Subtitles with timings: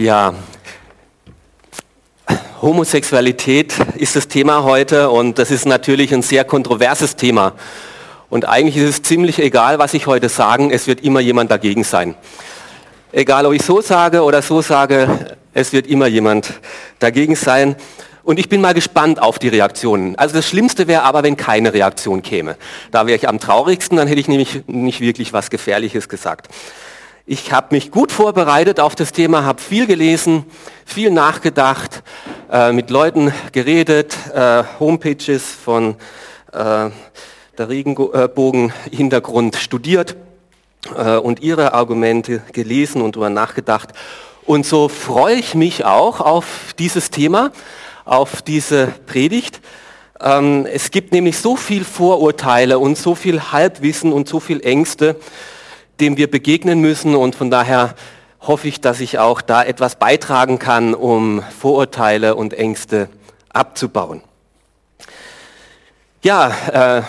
[0.00, 0.32] Ja,
[2.62, 7.52] Homosexualität ist das Thema heute und das ist natürlich ein sehr kontroverses Thema.
[8.30, 11.84] Und eigentlich ist es ziemlich egal, was ich heute sage, es wird immer jemand dagegen
[11.84, 12.14] sein.
[13.12, 16.54] Egal, ob ich so sage oder so sage, es wird immer jemand
[16.98, 17.76] dagegen sein.
[18.22, 20.16] Und ich bin mal gespannt auf die Reaktionen.
[20.16, 22.56] Also das Schlimmste wäre aber, wenn keine Reaktion käme.
[22.90, 26.48] Da wäre ich am traurigsten, dann hätte ich nämlich nicht wirklich was Gefährliches gesagt.
[27.32, 30.46] Ich habe mich gut vorbereitet auf das Thema, habe viel gelesen,
[30.84, 32.02] viel nachgedacht,
[32.50, 35.94] äh, mit Leuten geredet, äh, Homepages von
[36.52, 36.90] äh,
[37.56, 40.16] der Regenbogen-Hintergrund studiert
[40.96, 43.90] äh, und ihre Argumente gelesen und darüber nachgedacht.
[44.44, 47.52] Und so freue ich mich auch auf dieses Thema,
[48.04, 49.60] auf diese Predigt.
[50.20, 55.14] Ähm, es gibt nämlich so viel Vorurteile und so viel Halbwissen und so viel Ängste,
[56.00, 57.14] dem wir begegnen müssen.
[57.14, 57.94] Und von daher
[58.40, 63.08] hoffe ich, dass ich auch da etwas beitragen kann, um Vorurteile und Ängste
[63.50, 64.22] abzubauen.
[66.22, 67.02] Ja, äh,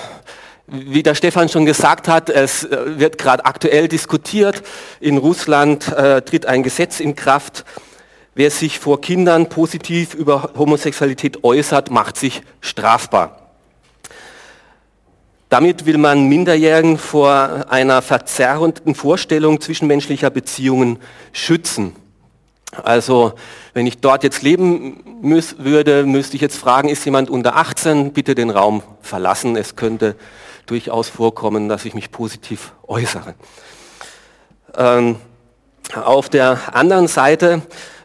[0.68, 4.64] wie der Stefan schon gesagt hat, es äh, wird gerade aktuell diskutiert.
[5.02, 7.66] In Russland äh, tritt ein Gesetz in Kraft.
[8.36, 13.41] Wer sich vor Kindern positiv über Homosexualität äußert, macht sich strafbar.
[15.52, 20.98] Damit will man Minderjährigen vor einer verzerrenden Vorstellung zwischenmenschlicher Beziehungen
[21.34, 21.94] schützen.
[22.84, 23.34] Also
[23.74, 28.14] wenn ich dort jetzt leben müß, würde, müsste ich jetzt fragen, ist jemand unter 18,
[28.14, 29.58] bitte den Raum verlassen.
[29.58, 30.16] Es könnte
[30.68, 33.36] durchaus vorkommen, dass ich mich positiv äußere.
[34.78, 35.18] Ähm,
[35.94, 37.62] auf der anderen Seite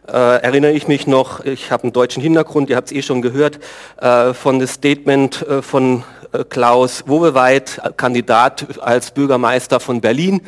[0.08, 3.22] äh, erinnere ich mich noch, ich habe einen deutschen Hintergrund, ihr habt es eh schon
[3.22, 3.60] gehört,
[4.00, 6.02] äh, von dem Statement äh, von
[6.44, 10.42] Klaus Woweweit, Kandidat als Bürgermeister von Berlin,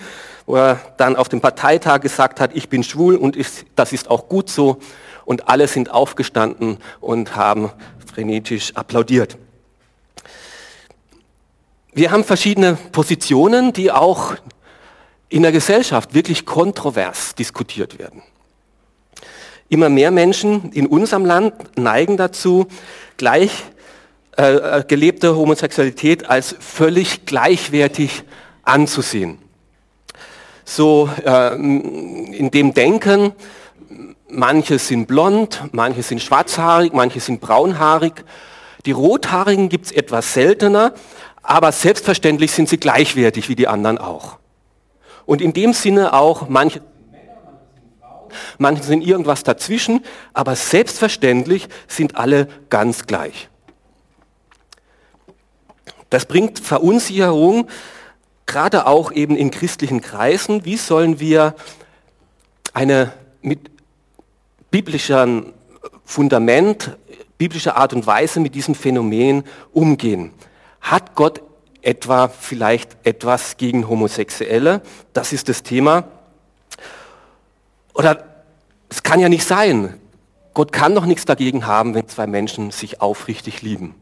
[0.47, 4.11] wo er dann auf dem Parteitag gesagt hat, ich bin schwul und ist, das ist
[4.11, 4.79] auch gut so.
[5.25, 7.71] Und alle sind aufgestanden und haben
[8.13, 9.37] frenetisch applaudiert.
[11.93, 14.37] Wir haben verschiedene Positionen, die auch
[15.29, 18.23] in der Gesellschaft wirklich kontrovers diskutiert werden.
[19.69, 22.67] Immer mehr Menschen in unserem Land neigen dazu,
[23.19, 23.65] gleich
[24.39, 28.23] äh, äh, gelebte Homosexualität als völlig gleichwertig
[28.63, 29.39] anzusehen.
[30.65, 33.33] So äh, in dem Denken,
[34.29, 38.25] manche sind blond, manche sind schwarzhaarig, manche sind braunhaarig.
[38.87, 40.95] Die Rothaarigen gibt es etwas seltener,
[41.43, 44.39] aber selbstverständlich sind sie gleichwertig wie die anderen auch.
[45.27, 46.81] Und in dem Sinne auch manche
[48.57, 53.49] manche sind irgendwas dazwischen, aber selbstverständlich sind alle ganz gleich.
[56.11, 57.69] Das bringt Verunsicherung,
[58.47, 60.65] gerade auch eben in christlichen Kreisen.
[60.65, 61.55] Wie sollen wir
[62.73, 63.71] eine mit
[64.71, 65.53] biblischem
[66.05, 66.97] Fundament,
[67.37, 70.33] biblischer Art und Weise mit diesem Phänomen umgehen?
[70.81, 71.43] Hat Gott
[71.83, 74.81] etwa vielleicht etwas gegen Homosexuelle?
[75.13, 76.05] Das ist das Thema.
[77.95, 78.25] Oder
[78.89, 79.95] es kann ja nicht sein.
[80.55, 83.95] Gott kann doch nichts dagegen haben, wenn zwei Menschen sich aufrichtig lieben.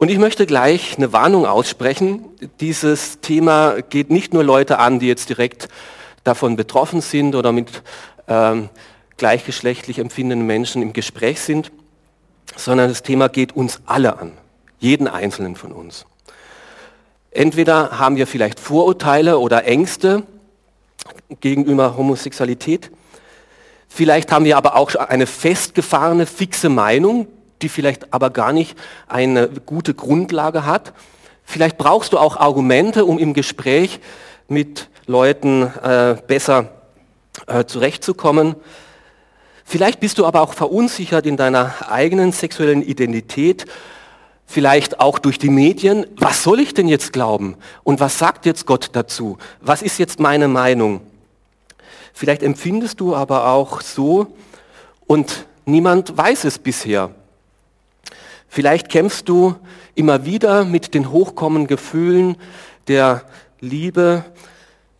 [0.00, 2.24] Und ich möchte gleich eine Warnung aussprechen.
[2.60, 5.68] Dieses Thema geht nicht nur Leute an, die jetzt direkt
[6.24, 7.82] davon betroffen sind oder mit
[8.26, 8.70] ähm,
[9.18, 11.70] gleichgeschlechtlich empfindenden Menschen im Gespräch sind,
[12.56, 14.32] sondern das Thema geht uns alle an,
[14.78, 16.06] jeden einzelnen von uns.
[17.30, 20.22] Entweder haben wir vielleicht Vorurteile oder Ängste
[21.40, 22.90] gegenüber Homosexualität.
[23.86, 27.26] Vielleicht haben wir aber auch eine festgefahrene, fixe Meinung,
[27.62, 28.76] die vielleicht aber gar nicht
[29.08, 30.92] eine gute Grundlage hat.
[31.44, 34.00] Vielleicht brauchst du auch Argumente, um im Gespräch
[34.48, 36.70] mit Leuten äh, besser
[37.46, 38.56] äh, zurechtzukommen.
[39.64, 43.66] Vielleicht bist du aber auch verunsichert in deiner eigenen sexuellen Identität,
[44.46, 46.06] vielleicht auch durch die Medien.
[46.16, 47.56] Was soll ich denn jetzt glauben?
[47.84, 49.38] Und was sagt jetzt Gott dazu?
[49.60, 51.00] Was ist jetzt meine Meinung?
[52.12, 54.34] Vielleicht empfindest du aber auch so
[55.06, 57.10] und niemand weiß es bisher.
[58.52, 59.54] Vielleicht kämpfst du
[59.94, 62.36] immer wieder mit den hochkommenden Gefühlen
[62.88, 63.22] der
[63.60, 64.24] Liebe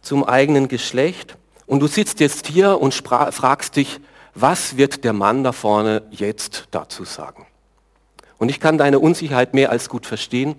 [0.02, 1.36] zum eigenen Geschlecht
[1.66, 4.00] und du sitzt jetzt hier und fragst dich,
[4.36, 7.44] was wird der Mann da vorne jetzt dazu sagen?
[8.38, 10.54] Und ich kann deine Unsicherheit mehr als gut verstehen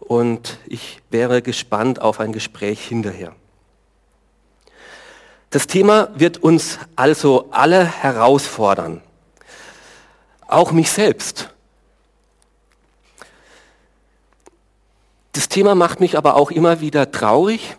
[0.00, 3.34] und ich wäre gespannt auf ein Gespräch hinterher.
[5.48, 9.00] Das Thema wird uns also alle herausfordern,
[10.52, 11.50] auch mich selbst.
[15.32, 17.76] Das Thema macht mich aber auch immer wieder traurig,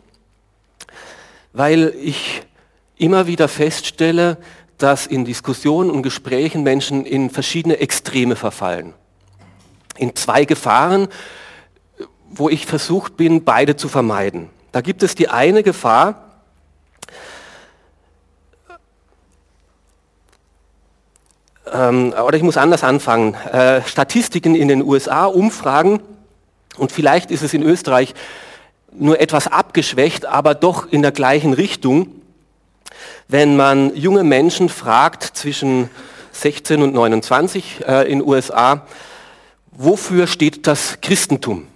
[1.54, 2.44] weil ich
[2.98, 4.38] immer wieder feststelle,
[4.78, 8.94] dass in Diskussionen und Gesprächen Menschen in verschiedene Extreme verfallen.
[9.98, 11.08] In zwei Gefahren,
[12.30, 14.50] wo ich versucht bin, beide zu vermeiden.
[14.72, 16.33] Da gibt es die eine Gefahr,
[21.71, 23.36] ähm, oder ich muss anders anfangen.
[23.36, 26.00] Äh, Statistiken in den USA, Umfragen,
[26.77, 28.13] und vielleicht ist es in Österreich
[28.92, 32.07] nur etwas abgeschwächt, aber doch in der gleichen Richtung.
[33.27, 35.89] Wenn man junge Menschen fragt zwischen
[36.31, 38.86] 16 und 29 äh, in USA,
[39.71, 41.68] wofür steht das Christentum?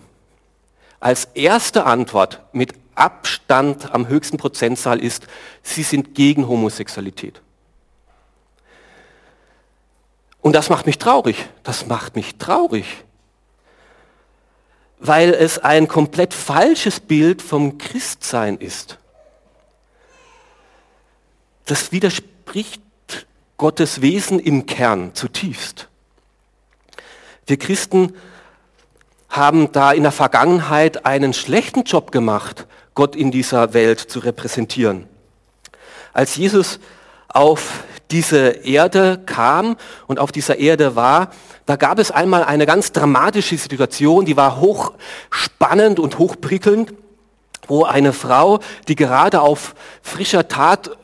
[1.00, 5.28] Als erste Antwort mit Abstand am höchsten Prozentzahl ist,
[5.62, 7.42] sie sind gegen Homosexualität.
[10.48, 11.50] Und das macht mich traurig.
[11.64, 13.04] Das macht mich traurig.
[14.98, 18.98] Weil es ein komplett falsches Bild vom Christsein ist.
[21.66, 22.82] Das widerspricht
[23.58, 25.90] Gottes Wesen im Kern zutiefst.
[27.46, 28.16] Wir Christen
[29.28, 35.10] haben da in der Vergangenheit einen schlechten Job gemacht, Gott in dieser Welt zu repräsentieren.
[36.14, 36.80] Als Jesus
[37.38, 41.30] auf diese Erde kam und auf dieser Erde war,
[41.68, 46.94] da gab es einmal eine ganz dramatische Situation, die war hochspannend und hochprickelnd,
[47.68, 50.98] wo eine Frau, die gerade auf frischer Tat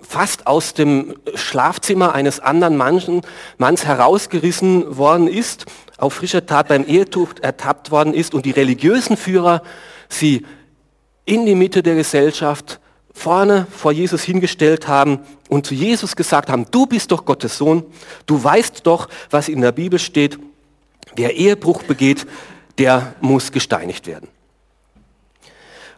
[0.00, 5.66] fast aus dem Schlafzimmer eines anderen Manns herausgerissen worden ist,
[5.98, 9.62] auf frischer Tat beim Ehetucht ertappt worden ist und die religiösen Führer
[10.08, 10.46] sie
[11.24, 12.78] in die Mitte der Gesellschaft
[13.14, 17.84] vorne vor Jesus hingestellt haben und zu Jesus gesagt haben, du bist doch Gottes Sohn,
[18.26, 20.38] du weißt doch, was in der Bibel steht,
[21.14, 22.26] wer Ehebruch begeht,
[22.76, 24.28] der muss gesteinigt werden.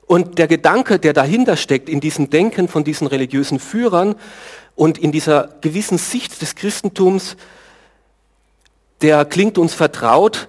[0.06, 4.14] Und der Gedanke, der dahinter steckt, in diesem Denken von diesen religiösen Führern
[4.76, 7.36] und in dieser gewissen Sicht des Christentums,
[9.00, 10.46] der klingt uns vertraut,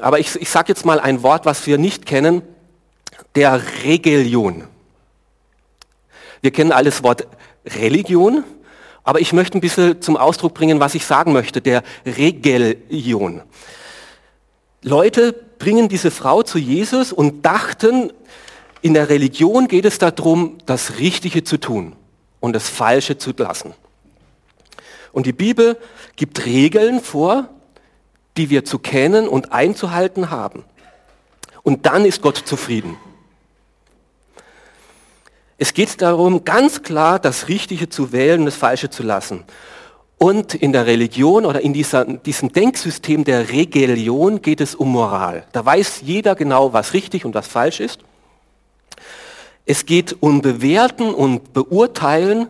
[0.00, 2.42] aber ich, ich sage jetzt mal ein Wort, was wir nicht kennen,
[3.34, 4.64] der Regelion.
[6.40, 7.26] Wir kennen alles Wort
[7.64, 8.44] Religion,
[9.04, 13.42] aber ich möchte ein bisschen zum Ausdruck bringen, was ich sagen möchte, der Regelion.
[14.82, 18.12] Leute bringen diese Frau zu Jesus und dachten,
[18.82, 21.96] in der Religion geht es darum, das Richtige zu tun
[22.40, 23.74] und das Falsche zu lassen.
[25.12, 25.78] Und die Bibel
[26.16, 27.48] gibt Regeln vor,
[28.36, 30.64] die wir zu kennen und einzuhalten haben.
[31.62, 32.96] Und dann ist Gott zufrieden.
[35.58, 39.44] Es geht darum, ganz klar das Richtige zu wählen und das Falsche zu lassen.
[40.18, 45.46] Und in der Religion oder in dieser, diesem Denksystem der Regelion geht es um Moral.
[45.52, 48.00] Da weiß jeder genau, was richtig und was falsch ist.
[49.66, 52.48] Es geht um Bewerten und Beurteilen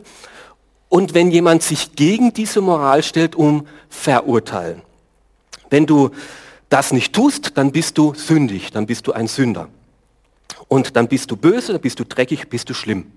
[0.89, 4.83] und wenn jemand sich gegen diese Moral stellt, um Verurteilen.
[5.71, 6.11] Wenn du
[6.69, 9.69] das nicht tust, dann bist du sündig, dann bist du ein Sünder.
[10.69, 13.13] Und dann bist du böse, dann bist du dreckig, bist du schlimm.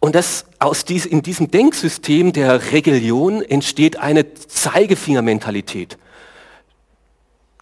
[0.00, 5.98] Und das, aus dies, in diesem Denksystem der Religion entsteht eine Zeigefingermentalität.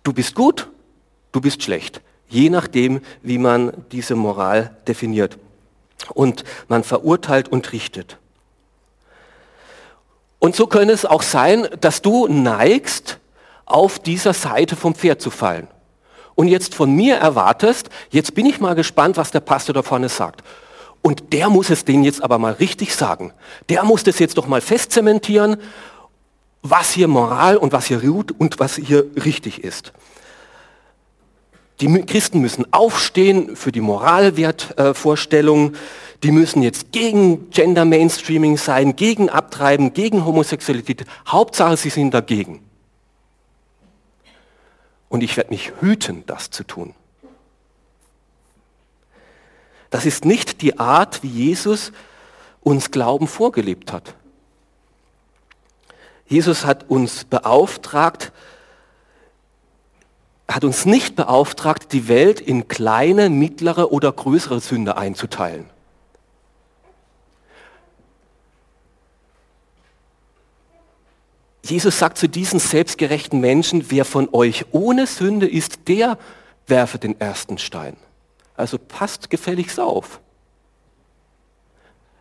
[0.02, 0.70] Du bist gut,
[1.32, 2.02] du bist schlecht.
[2.28, 5.38] Je nachdem, wie man diese Moral definiert.
[6.15, 8.19] Und man verurteilt und richtet.
[10.38, 13.19] Und so könnte es auch sein, dass du neigst,
[13.65, 15.67] auf dieser Seite vom Pferd zu fallen
[16.36, 20.08] und jetzt von mir erwartest, jetzt bin ich mal gespannt, was der Pastor da vorne
[20.08, 20.44] sagt.
[21.02, 23.32] Und der muss es denen jetzt aber mal richtig sagen.
[23.69, 25.56] Der muss das jetzt doch mal festzementieren,
[26.62, 29.93] was hier Moral und was hier gut und was hier richtig ist.
[31.81, 35.74] Die Christen müssen aufstehen für die Moralwertvorstellung.
[36.22, 41.05] die müssen jetzt gegen Gender Mainstreaming sein, gegen Abtreiben, gegen Homosexualität.
[41.28, 42.66] Hauptsache, sie sind dagegen.
[45.08, 46.94] Und ich werde mich hüten, das zu tun.
[49.91, 51.93] Das ist nicht die Art, wie Jesus
[52.60, 54.15] uns Glauben vorgelebt hat.
[56.27, 58.32] Jesus hat uns beauftragt,
[60.48, 65.70] hat uns nicht beauftragt, die Welt in kleine, mittlere oder größere Sünde einzuteilen.
[71.70, 76.19] Jesus sagt zu diesen selbstgerechten Menschen, wer von euch ohne Sünde ist, der
[76.67, 77.96] werfe den ersten Stein.
[78.56, 80.20] Also passt gefälligst auf,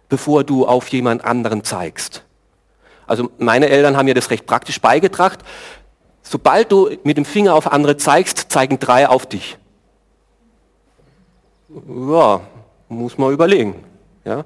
[0.10, 2.24] bevor du auf jemand anderen zeigst.
[3.08, 5.40] Also meine Eltern haben mir das recht praktisch beigebracht.
[6.24, 9.58] Sobald du mit dem Finger auf andere zeigst, zeigen drei auf dich.
[11.70, 12.42] Ja,
[12.90, 13.84] muss man überlegen.
[14.24, 14.44] Ja?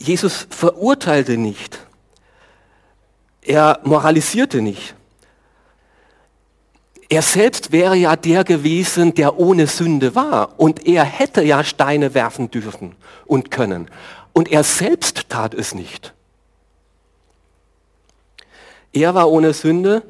[0.00, 1.78] Jesus verurteilte nicht.
[3.42, 4.94] Er moralisierte nicht.
[7.10, 10.58] Er selbst wäre ja der gewesen, der ohne Sünde war.
[10.58, 13.90] Und er hätte ja Steine werfen dürfen und können.
[14.32, 16.14] Und er selbst tat es nicht.
[18.92, 20.02] Er war ohne Sünde,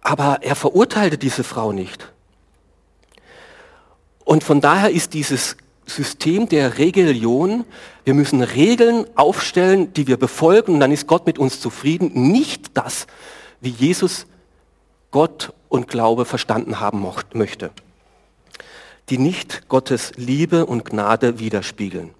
[0.00, 2.12] aber er verurteilte diese Frau nicht.
[4.24, 5.56] Und von daher ist dieses
[5.86, 7.64] System der Regelion,
[8.04, 12.76] wir müssen Regeln aufstellen, die wir befolgen und dann ist Gott mit uns zufrieden, nicht
[12.76, 13.06] das,
[13.60, 14.26] wie Jesus
[15.10, 17.70] Gott und Glaube verstanden haben möchte,
[19.10, 22.10] die nicht Gottes Liebe und Gnade widerspiegeln.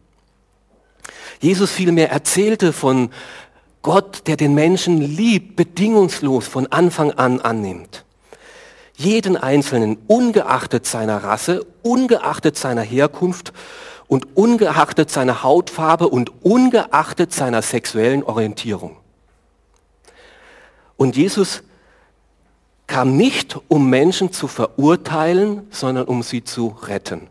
[1.41, 3.11] Jesus vielmehr erzählte von
[3.83, 8.05] Gott, der den Menschen liebt, bedingungslos von Anfang an annimmt.
[8.97, 13.53] Jeden Einzelnen, ungeachtet seiner Rasse, ungeachtet seiner Herkunft
[14.07, 18.97] und ungeachtet seiner Hautfarbe und ungeachtet seiner sexuellen Orientierung.
[20.97, 21.63] Und Jesus
[22.87, 27.29] kam nicht, um Menschen zu verurteilen, sondern um sie zu retten.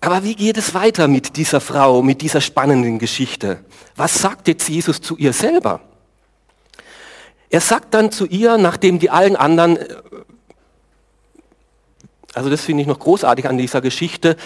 [0.00, 3.64] Aber wie geht es weiter mit dieser Frau, mit dieser spannenden Geschichte?
[3.96, 5.80] Was sagt jetzt Jesus zu ihr selber?
[7.50, 9.96] Er sagt dann zu ihr, nachdem die allen anderen, äh,
[12.34, 14.36] also das finde ich noch großartig an dieser Geschichte,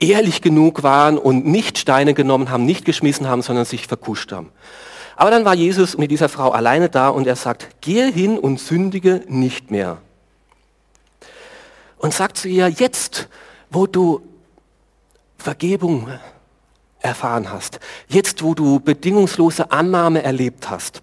[0.00, 4.50] ehrlich genug waren und nicht Steine genommen haben, nicht geschmissen haben, sondern sich verkuscht haben.
[5.16, 8.60] Aber dann war Jesus mit dieser Frau alleine da und er sagt, gehe hin und
[8.60, 9.98] sündige nicht mehr.
[11.96, 13.28] Und sagt zu ihr, jetzt,
[13.70, 14.20] wo du
[15.38, 16.08] Vergebung
[17.00, 21.02] erfahren hast, jetzt, wo du bedingungslose Annahme erlebt hast,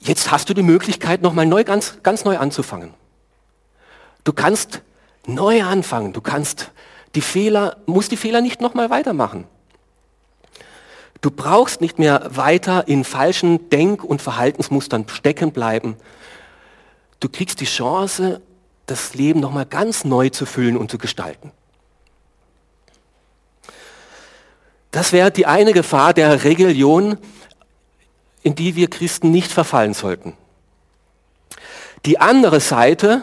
[0.00, 2.94] jetzt hast du die Möglichkeit, nochmal neu, ganz, ganz neu anzufangen.
[4.24, 4.82] Du kannst
[5.26, 6.70] neu anfangen, du kannst
[7.14, 9.46] die Fehler, muss die Fehler nicht nochmal weitermachen.
[11.20, 15.96] Du brauchst nicht mehr weiter in falschen Denk- und Verhaltensmustern stecken bleiben.
[17.20, 18.40] Du kriegst die Chance,
[18.86, 21.52] das Leben nochmal ganz neu zu füllen und zu gestalten.
[24.92, 27.18] Das wäre die eine Gefahr der Religion,
[28.42, 30.34] in die wir Christen nicht verfallen sollten.
[32.06, 33.22] Die andere Seite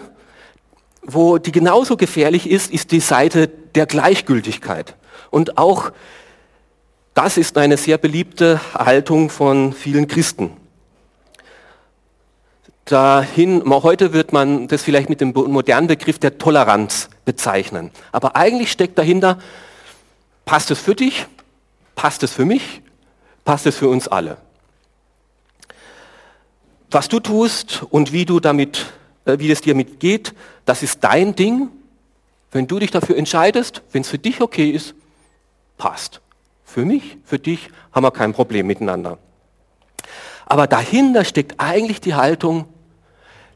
[1.01, 4.95] wo die genauso gefährlich ist, ist die Seite der Gleichgültigkeit.
[5.29, 5.91] Und auch
[7.13, 10.51] das ist eine sehr beliebte Haltung von vielen Christen.
[12.85, 17.91] Dahin, heute wird man das vielleicht mit dem modernen Begriff der Toleranz bezeichnen.
[18.11, 19.37] Aber eigentlich steckt dahinter,
[20.45, 21.27] passt es für dich,
[21.99, 22.81] passt es für mich,
[23.43, 24.37] passt es für uns alle.
[26.91, 28.85] Was du tust und wie du damit
[29.25, 31.67] äh, wie es dir mitgeht, das ist dein Ding.
[32.53, 34.95] Wenn du dich dafür entscheidest, wenn es für dich okay ist,
[35.77, 36.21] passt.
[36.63, 39.17] Für mich, für dich haben wir kein Problem miteinander.
[40.45, 42.63] Aber dahinter steckt eigentlich die Haltung,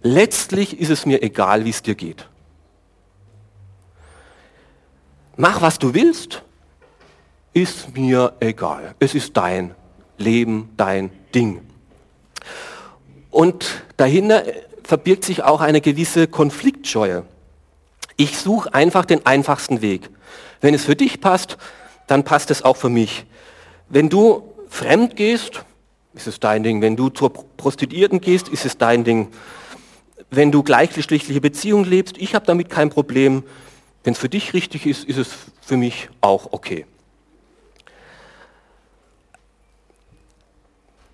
[0.02, 2.28] letztlich ist es mir egal, wie es dir geht.
[5.38, 6.44] Mach, was du willst,
[7.54, 8.96] ist mir egal.
[9.00, 9.76] Es ist dein
[10.18, 11.62] Leben, dein Ding.
[13.30, 14.44] Und dahinter
[14.84, 17.24] verbirgt sich auch eine gewisse Konfliktscheue.
[18.18, 20.10] Ich suche einfach den einfachsten Weg.
[20.62, 21.58] Wenn es für dich passt,
[22.08, 23.26] dann passt es auch für mich.
[23.90, 25.64] Wenn du fremd gehst,
[26.14, 26.82] ist es dein Ding.
[26.82, 29.30] Wenn du zur Prostituierten gehst, ist es dein Ding.
[30.30, 33.44] Wenn du gleichgeschlechtliche Beziehungen lebst, ich habe damit kein Problem.
[34.04, 35.30] Wenn es für dich richtig ist, ist es
[35.62, 36.86] für mich auch okay.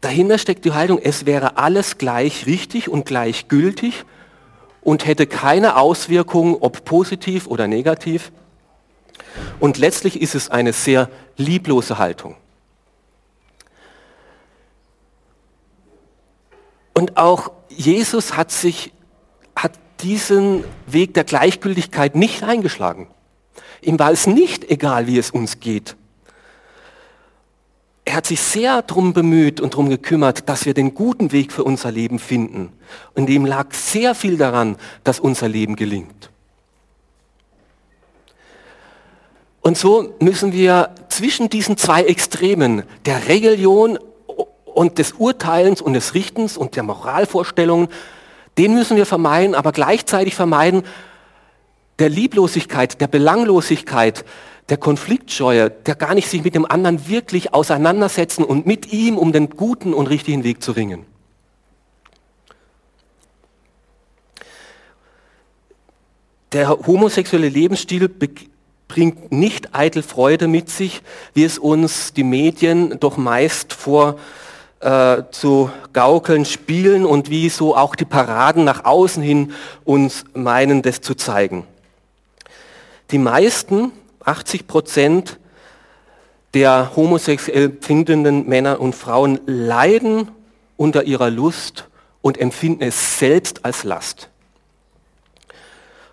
[0.01, 4.05] Dahinter steckt die Haltung, es wäre alles gleich richtig und gleich gültig
[4.81, 8.31] und hätte keine Auswirkungen, ob positiv oder negativ.
[9.59, 12.37] Und letztlich ist es eine sehr lieblose Haltung.
[16.93, 18.93] Und auch Jesus hat sich,
[19.55, 23.07] hat diesen Weg der Gleichgültigkeit nicht eingeschlagen.
[23.81, 25.97] Ihm war es nicht egal, wie es uns geht
[28.09, 31.63] er hat sich sehr darum bemüht und darum gekümmert, dass wir den guten Weg für
[31.63, 32.73] unser Leben finden.
[33.13, 36.31] Und ihm lag sehr viel daran, dass unser Leben gelingt.
[39.61, 43.99] Und so müssen wir zwischen diesen zwei Extremen, der Religion
[44.65, 47.89] und des Urteilens und des Richtens und der Moralvorstellungen,
[48.57, 50.81] den müssen wir vermeiden, aber gleichzeitig vermeiden
[51.99, 54.25] der Lieblosigkeit, der Belanglosigkeit,
[54.69, 59.31] der Konfliktscheue, der gar nicht sich mit dem anderen wirklich auseinandersetzen und mit ihm um
[59.31, 61.05] den guten und richtigen Weg zu ringen.
[66.51, 68.09] Der homosexuelle Lebensstil
[68.87, 71.01] bringt nicht eitel Freude mit sich,
[71.33, 74.17] wie es uns die Medien doch meist vor
[74.79, 80.81] äh, zu gaukeln spielen und wie so auch die Paraden nach außen hin uns meinen,
[80.81, 81.65] das zu zeigen.
[83.11, 83.91] Die meisten,
[84.23, 85.39] 80 Prozent
[86.53, 90.29] der homosexuell empfindenden Männer und Frauen leiden
[90.77, 91.87] unter ihrer Lust
[92.21, 94.29] und empfinden es selbst als Last.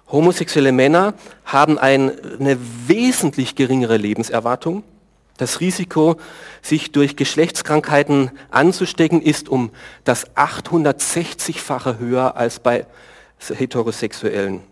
[0.08, 4.84] Homosexuelle Männer haben eine wesentlich geringere Lebenserwartung.
[5.36, 6.16] Das Risiko,
[6.62, 9.70] sich durch Geschlechtskrankheiten anzustecken, ist um
[10.04, 12.86] das 860-fache höher als bei
[13.38, 14.62] Heterosexuellen.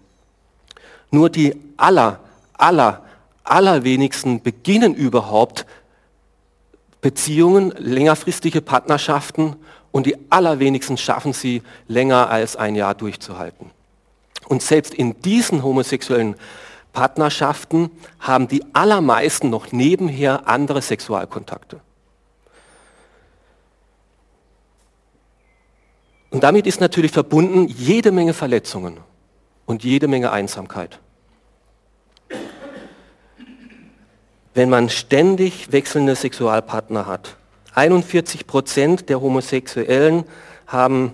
[1.10, 2.20] Nur die aller,
[2.54, 3.03] aller,
[3.44, 5.66] allerwenigsten beginnen überhaupt
[7.00, 9.56] Beziehungen, längerfristige Partnerschaften
[9.92, 13.70] und die allerwenigsten schaffen sie länger als ein Jahr durchzuhalten.
[14.48, 16.34] Und selbst in diesen homosexuellen
[16.92, 21.80] Partnerschaften haben die allermeisten noch nebenher andere Sexualkontakte.
[26.30, 28.98] Und damit ist natürlich verbunden jede Menge Verletzungen
[29.66, 30.98] und jede Menge Einsamkeit.
[34.54, 37.36] Wenn man ständig wechselnde Sexualpartner hat.
[37.74, 40.24] 41 Prozent der Homosexuellen
[40.68, 41.12] haben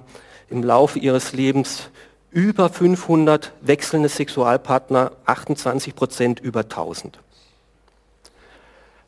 [0.51, 1.89] im Laufe ihres Lebens
[2.31, 7.19] über 500 wechselnde Sexualpartner, 28 Prozent über 1000.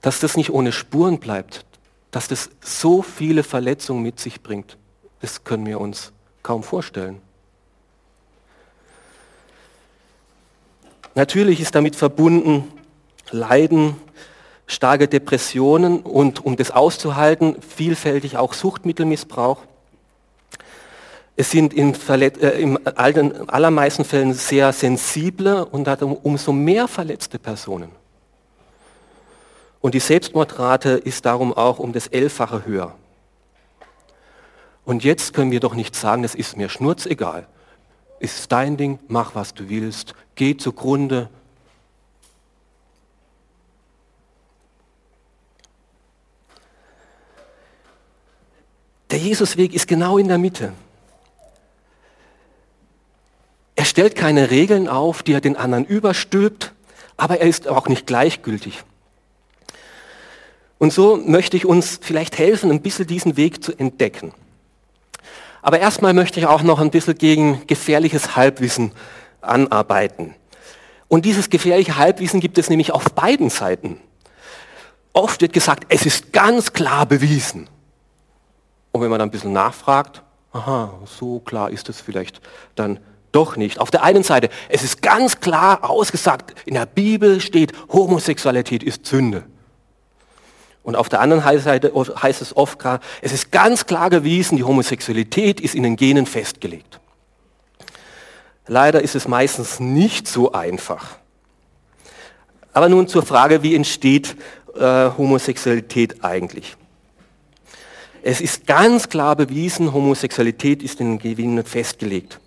[0.00, 1.64] Dass das nicht ohne Spuren bleibt,
[2.10, 4.76] dass das so viele Verletzungen mit sich bringt,
[5.20, 6.12] das können wir uns
[6.42, 7.20] kaum vorstellen.
[11.14, 12.72] Natürlich ist damit verbunden
[13.32, 13.96] Leiden,
[14.66, 19.58] starke Depressionen und um das auszuhalten, vielfältig auch Suchtmittelmissbrauch.
[21.34, 25.88] Es sind in äh, im allermeisten Fällen sehr sensible und
[26.22, 27.90] umso mehr verletzte Personen.
[29.80, 32.94] Und die Selbstmordrate ist darum auch um das Elffache höher.
[34.84, 37.46] Und jetzt können wir doch nicht sagen, das ist mir schnurzegal.
[38.20, 41.28] Ist dein Ding, mach was du willst, geh zugrunde.
[49.12, 50.72] Der Jesusweg ist genau in der Mitte.
[53.76, 56.72] Er stellt keine Regeln auf, die er den anderen überstülpt,
[57.18, 58.84] aber er ist auch nicht gleichgültig.
[60.78, 64.32] Und so möchte ich uns vielleicht helfen, ein bisschen diesen Weg zu entdecken.
[65.60, 68.92] Aber erstmal möchte ich auch noch ein bisschen gegen gefährliches Halbwissen
[69.42, 70.34] anarbeiten.
[71.08, 74.00] Und dieses gefährliche Halbwissen gibt es nämlich auf beiden Seiten.
[75.12, 77.68] Oft wird gesagt, es ist ganz klar bewiesen.
[78.92, 82.40] Und wenn man dann ein bisschen nachfragt, aha, so klar ist es vielleicht
[82.74, 83.00] dann
[83.32, 83.80] doch nicht.
[83.80, 89.06] Auf der einen Seite, es ist ganz klar ausgesagt, in der Bibel steht, Homosexualität ist
[89.06, 89.44] Sünde.
[90.82, 92.78] Und auf der anderen Seite heißt es oft,
[93.20, 97.00] es ist ganz klar gewesen, die Homosexualität ist in den Genen festgelegt.
[98.66, 101.16] Leider ist es meistens nicht so einfach.
[102.72, 104.36] Aber nun zur Frage, wie entsteht
[104.74, 106.76] äh, Homosexualität eigentlich?
[108.24, 112.38] Es ist ganz klar bewiesen, Homosexualität ist in den Genen festgelegt.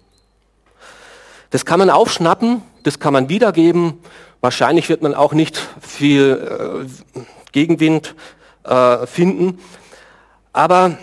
[1.49, 3.99] Das kann man aufschnappen, das kann man wiedergeben.
[4.39, 7.19] Wahrscheinlich wird man auch nicht viel äh,
[7.51, 8.15] Gegenwind
[8.63, 9.59] äh, finden.
[10.53, 10.97] Aber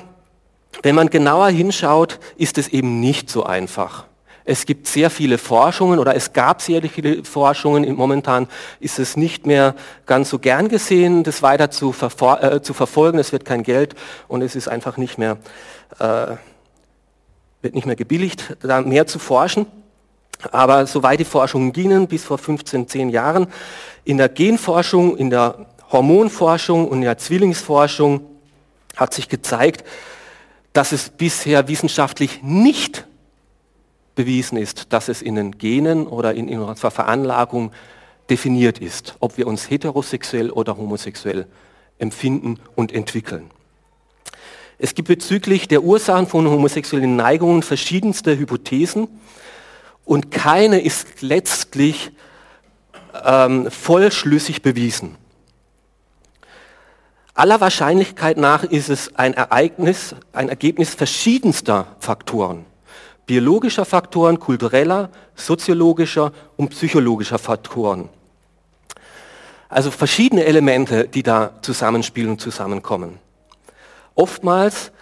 [0.83, 4.07] wenn man genauer hinschaut, ist es eben nicht so einfach.
[4.45, 7.95] Es gibt sehr viele Forschungen oder es gab sehr viele Forschungen.
[7.95, 8.49] Momentan
[8.81, 9.75] ist es nicht mehr
[10.07, 11.95] ganz so gern gesehen, das weiter zu,
[12.41, 13.19] äh, zu verfolgen.
[13.19, 13.95] Es wird kein Geld
[14.27, 15.39] und es ist einfach nicht mehr,
[16.01, 16.37] äh,
[17.63, 19.67] wird nicht mehr gebilligt, da mehr zu forschen.
[20.51, 23.47] Aber soweit die Forschungen gingen, bis vor 15, 10 Jahren,
[24.05, 28.27] in der Genforschung, in der Hormonforschung und in der Zwillingsforschung
[28.97, 29.85] hat sich gezeigt,
[30.73, 33.07] dass es bisher wissenschaftlich nicht
[34.15, 37.73] bewiesen ist, dass es in den Genen oder in unserer Veranlagung
[38.31, 41.47] definiert ist, ob wir uns heterosexuell oder homosexuell
[41.99, 43.51] empfinden und entwickeln.
[44.79, 49.09] Es gibt bezüglich der Ursachen von homosexuellen Neigungen verschiedenste Hypothesen
[50.05, 52.11] und keine ist letztlich
[53.25, 55.17] ähm, vollschlüssig bewiesen.
[57.35, 62.67] Aller Wahrscheinlichkeit nach ist es ein Ereignis, ein Ergebnis verschiedenster Faktoren.
[63.33, 68.11] Biologischer Faktoren, kultureller, soziologischer und psychologischer Faktoren.
[69.71, 73.19] Also verschiedene Elemente, die da zusammenspielen und zusammenkommen.
[74.15, 74.93] Oftmals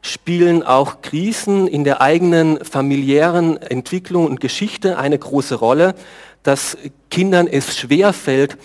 [0.00, 5.96] spielen auch Krisen in der eigenen familiären Entwicklung und Geschichte eine große Rolle,
[6.44, 6.78] dass
[7.10, 8.58] Kindern es schwer fällt,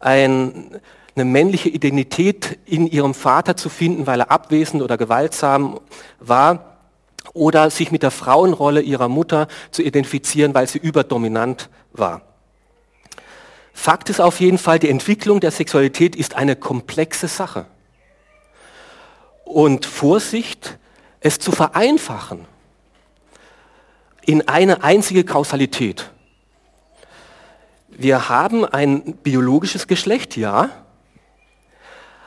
[0.00, 0.80] ein,
[1.14, 5.78] eine männliche Identität in ihrem Vater zu finden, weil er abwesend oder gewaltsam
[6.18, 6.75] war,
[7.36, 12.22] oder sich mit der Frauenrolle ihrer Mutter zu identifizieren, weil sie überdominant war.
[13.72, 17.66] Fakt ist auf jeden Fall, die Entwicklung der Sexualität ist eine komplexe Sache.
[19.44, 20.78] Und Vorsicht,
[21.20, 22.46] es zu vereinfachen
[24.24, 26.10] in eine einzige Kausalität.
[27.88, 30.70] Wir haben ein biologisches Geschlecht, ja,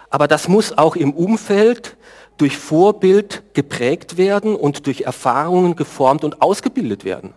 [0.09, 1.97] aber das muss auch im Umfeld
[2.39, 7.33] durch Vorbild geprägt werden und durch Erfahrungen geformt und ausgebildet werden.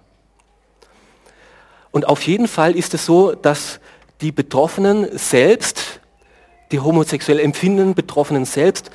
[1.90, 3.80] Und auf jeden Fall ist es so, dass
[4.20, 6.00] die Betroffenen selbst,
[6.70, 8.90] die homosexuell empfindenden Betroffenen selbst,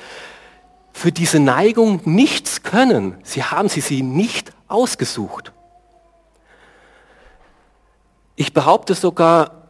[0.92, 3.18] für diese Neigung nichts können.
[3.22, 5.52] Sie haben sie sie nicht ausgesucht.
[8.34, 9.68] Ich behaupte sogar,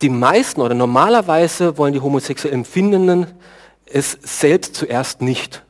[0.00, 3.26] die meisten oder normalerweise wollen die homosexuell Empfindenden
[3.84, 5.65] es selbst zuerst nicht.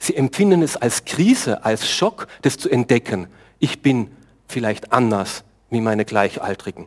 [0.00, 3.28] Sie empfinden es als Krise, als Schock, das zu entdecken.
[3.58, 4.10] Ich bin
[4.48, 6.86] vielleicht anders wie meine Gleichaltrigen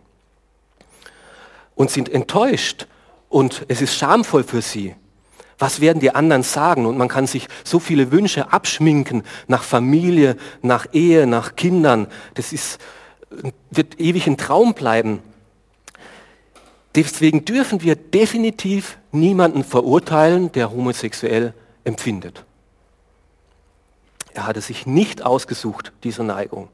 [1.76, 2.88] und sind enttäuscht
[3.30, 4.96] und es ist schamvoll für sie.
[5.60, 6.88] Was werden die anderen sagen?
[6.88, 12.08] Und man kann sich so viele Wünsche abschminken nach Familie, nach Ehe, nach Kindern.
[12.34, 12.80] Das ist,
[13.70, 15.20] wird ewig ein Traum bleiben.
[16.96, 22.44] Deswegen dürfen wir definitiv niemanden verurteilen, der homosexuell empfindet.
[24.34, 26.70] Er hatte sich nicht ausgesucht, diese Neigung.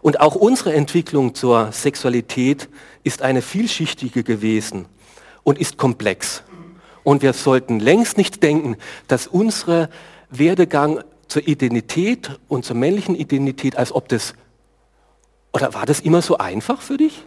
[0.00, 2.68] Und auch unsere Entwicklung zur Sexualität
[3.02, 4.86] ist eine vielschichtige gewesen
[5.42, 6.42] und ist komplex.
[7.04, 9.88] Und wir sollten längst nicht denken, dass unsere
[10.30, 14.34] Werdegang zur Identität und zur männlichen Identität, als ob das,
[15.52, 17.24] oder war das immer so einfach für dich?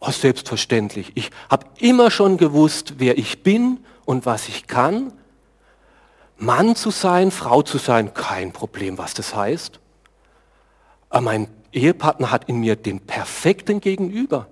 [0.00, 1.12] Oh, selbstverständlich.
[1.16, 5.12] Ich habe immer schon gewusst, wer ich bin und was ich kann.
[6.38, 9.80] Mann zu sein, Frau zu sein, kein Problem, was das heißt.
[11.10, 14.46] Aber mein Ehepartner hat in mir den perfekten Gegenüber.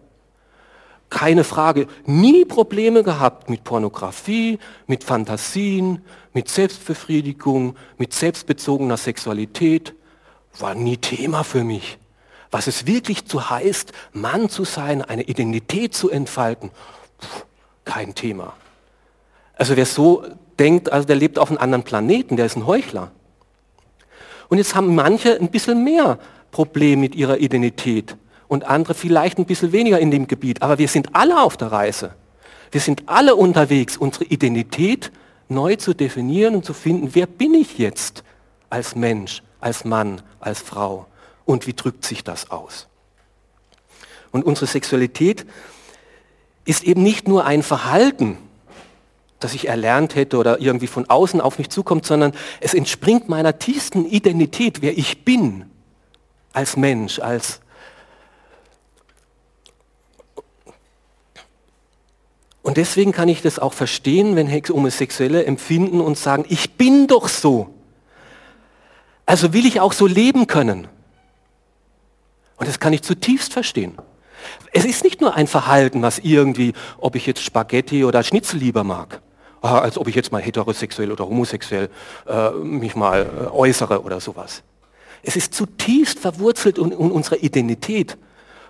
[1.09, 9.95] Keine Frage, nie Probleme gehabt mit Pornografie, mit Fantasien, mit Selbstbefriedigung, mit selbstbezogener Sexualität.
[10.59, 11.99] War nie Thema für mich.
[12.51, 16.71] Was es wirklich zu heißt, Mann zu sein, eine Identität zu entfalten,
[17.85, 18.55] kein Thema.
[19.55, 20.25] Also wer so
[20.59, 23.11] denkt, also der lebt auf einem anderen Planeten, der ist ein Heuchler.
[24.49, 26.19] Und jetzt haben manche ein bisschen mehr
[26.51, 28.17] Problem mit ihrer Identität
[28.49, 30.63] und andere vielleicht ein bisschen weniger in dem Gebiet.
[30.63, 32.15] Aber wir sind alle auf der Reise.
[32.71, 35.13] Wir sind alle unterwegs, unsere Identität
[35.49, 38.25] neu zu definieren und zu finden, wer bin ich jetzt
[38.71, 41.07] als Mensch, als Mann, als Frau
[41.45, 42.89] und wie drückt sich das aus.
[44.33, 45.47] Und unsere Sexualität
[46.65, 48.39] ist eben nicht nur ein Verhalten,
[49.41, 53.59] das ich erlernt hätte oder irgendwie von außen auf mich zukommt, sondern es entspringt meiner
[53.59, 55.67] tiefsten Identität, wer ich bin
[56.53, 57.61] als Mensch, als
[62.63, 67.29] Und deswegen kann ich das auch verstehen, wenn Homosexuelle empfinden und sagen, ich bin doch
[67.29, 67.73] so.
[69.25, 70.89] Also will ich auch so leben können.
[72.57, 73.97] Und das kann ich zutiefst verstehen.
[74.73, 78.83] Es ist nicht nur ein Verhalten, was irgendwie, ob ich jetzt Spaghetti oder Schnitzel lieber
[78.83, 79.21] mag,
[79.71, 81.89] als ob ich jetzt mal heterosexuell oder homosexuell
[82.27, 84.63] äh, mich mal äh, äußere oder sowas.
[85.23, 88.17] Es ist zutiefst verwurzelt in, in unserer Identität.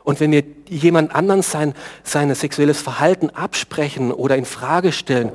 [0.04, 5.32] Und wenn wir jemand anderen sein, sein sexuelles Verhalten absprechen oder in Frage stellen,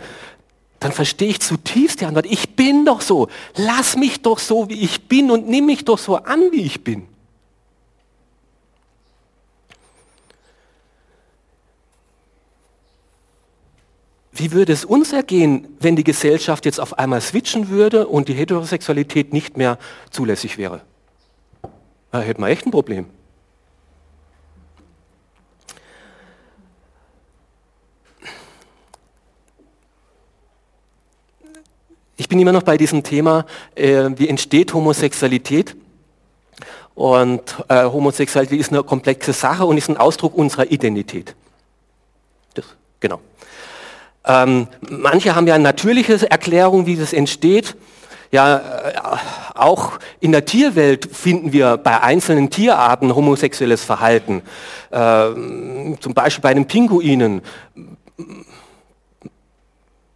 [0.80, 4.82] dann verstehe ich zutiefst die Antwort, ich bin doch so, lass mich doch so, wie
[4.82, 7.08] ich bin und nimm mich doch so an, wie ich bin.
[14.41, 18.34] Wie würde es uns ergehen, wenn die Gesellschaft jetzt auf einmal switchen würde und die
[18.34, 19.77] Heterosexualität nicht mehr
[20.10, 20.82] zulässig wäre?
[22.10, 23.06] Da hätten wir echt ein Problem.
[32.17, 35.75] Ich bin immer noch bei diesem Thema, äh, wie entsteht Homosexualität?
[36.95, 41.36] Und äh, Homosexualität ist eine komplexe Sache und ist ein Ausdruck unserer Identität.
[42.56, 42.65] Das,
[42.99, 43.19] genau.
[44.25, 47.75] Ähm, manche haben ja eine natürliche Erklärung, wie das entsteht.
[48.31, 48.93] Ja, äh,
[49.55, 54.41] auch in der Tierwelt finden wir bei einzelnen Tierarten homosexuelles Verhalten.
[54.89, 54.97] Äh,
[55.99, 57.41] zum Beispiel bei den Pinguinen,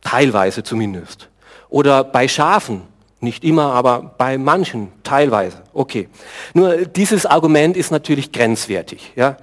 [0.01, 1.27] teilweise zumindest.
[1.67, 2.83] Oder bei Schafen,
[3.19, 5.57] nicht immer, aber bei manchen teilweise.
[5.73, 6.07] Okay.
[6.53, 9.11] Nur dieses Argument ist natürlich grenzwertig.
[9.15, 9.35] Ja?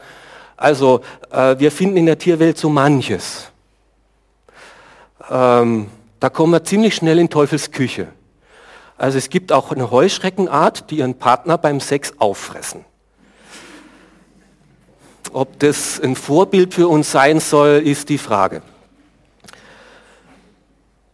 [0.56, 3.51] Also äh, wir finden in der Tierwelt so manches.
[5.32, 5.88] Ähm,
[6.20, 8.08] da kommen wir ziemlich schnell in Teufels Küche.
[8.98, 12.84] Also es gibt auch eine Heuschreckenart, die ihren Partner beim Sex auffressen.
[15.32, 18.60] Ob das ein Vorbild für uns sein soll, ist die Frage.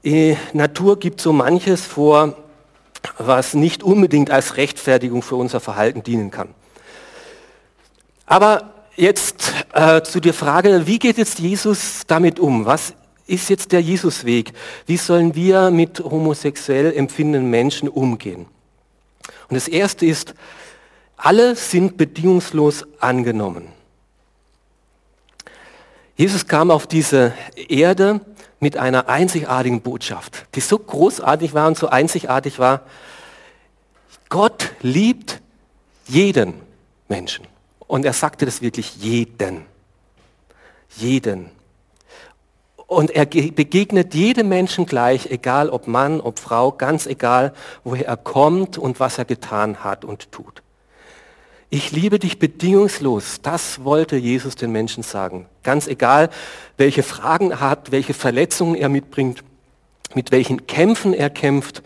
[0.05, 2.35] Die Natur gibt so manches vor,
[3.19, 6.55] was nicht unbedingt als Rechtfertigung für unser Verhalten dienen kann.
[8.27, 12.67] Aber jetzt äh, zu der Frage, wie geht jetzt Jesus damit um?
[12.67, 12.95] Was
[13.29, 14.53] ist jetzt der Jesusweg?
[14.87, 18.47] Wie sollen wir mit homosexuell empfindenden Menschen umgehen?
[19.49, 20.35] Und das Erste ist,
[21.17, 23.69] alle sind bedingungslos angenommen.
[26.17, 27.33] Jesus kam auf diese
[27.69, 28.21] Erde
[28.61, 32.83] mit einer einzigartigen Botschaft, die so großartig war und so einzigartig war.
[34.29, 35.41] Gott liebt
[36.07, 36.55] jeden
[37.09, 37.47] Menschen.
[37.87, 39.65] Und er sagte das wirklich jeden.
[40.97, 41.58] Jeden.
[42.89, 47.53] Und er begegnet jedem Menschen gleich, egal ob Mann, ob Frau, ganz egal,
[47.85, 50.63] woher er kommt und was er getan hat und tut.
[51.69, 53.41] Ich liebe dich bedingungslos.
[53.43, 55.45] Das wollte Jesus den Menschen sagen.
[55.63, 56.31] Ganz egal,
[56.79, 59.45] welche Fragen er hat, welche Verletzungen er mitbringt,
[60.15, 61.83] mit welchen Kämpfen er kämpft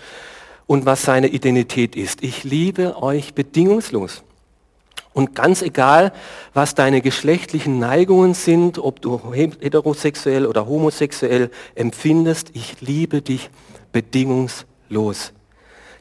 [0.69, 2.23] und was seine Identität ist.
[2.23, 4.23] Ich liebe euch bedingungslos.
[5.13, 6.13] Und ganz egal,
[6.55, 13.51] was deine geschlechtlichen Neigungen sind, ob du heterosexuell oder homosexuell empfindest, ich liebe dich
[13.93, 15.33] bedingungslos.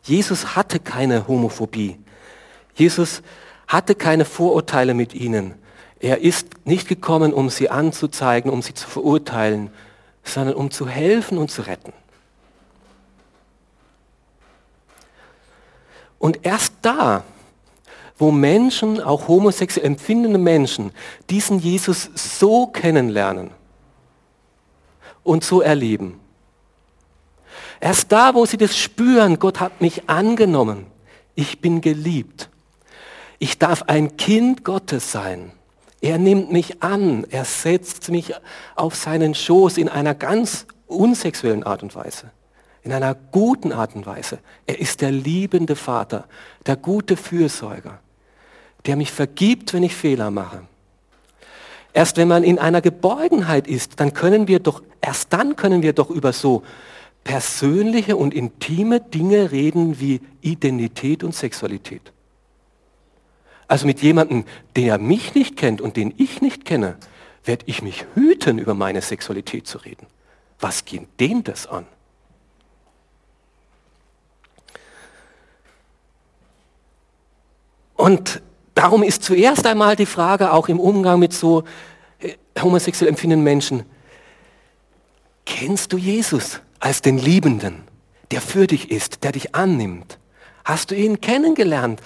[0.04, 2.00] Jesus hatte keine Homophobie.
[2.74, 3.22] Jesus
[3.68, 5.56] hatte keine Vorurteile mit ihnen.
[6.00, 9.72] Er ist nicht gekommen, um sie anzuzeigen, um sie zu verurteilen,
[10.24, 11.94] sondern um zu helfen und zu retten.
[16.18, 17.24] Und erst da,
[18.22, 20.92] wo Menschen, auch homosexuell empfindende Menschen,
[21.32, 23.50] diesen Jesus so kennenlernen
[25.24, 26.20] und so erleben.
[27.80, 30.86] Erst da, wo sie das spüren, Gott hat mich angenommen,
[31.34, 32.50] ich bin geliebt,
[33.40, 35.52] ich darf ein Kind Gottes sein.
[36.00, 38.34] Er nimmt mich an, er setzt mich
[38.76, 42.30] auf seinen Schoß in einer ganz unsexuellen Art und Weise,
[42.84, 44.38] in einer guten Art und Weise.
[44.68, 46.26] Er ist der liebende Vater,
[46.68, 48.00] der gute Fürsorger
[48.86, 50.64] der mich vergibt, wenn ich Fehler mache.
[51.94, 55.94] Erst wenn man in einer Geborgenheit ist, dann können wir doch, erst dann können wir
[55.94, 56.64] doch über so
[57.24, 62.14] persönliche und intime Dinge reden wie Identität und Sexualität.
[63.68, 66.98] Also mit jemandem, der mich nicht kennt und den ich nicht kenne,
[67.44, 70.08] werde ich mich hüten, über meine Sexualität zu reden.
[70.60, 71.86] Was geht dem das an?
[77.96, 78.42] Und
[78.76, 81.64] Darum ist zuerst einmal die Frage, auch im Umgang mit so
[82.20, 83.84] äh, homosexuell empfindenden Menschen,
[85.46, 87.84] kennst du Jesus als den Liebenden,
[88.32, 90.18] der für dich ist, der dich annimmt?
[90.64, 92.02] Hast du ihn kennengelernt?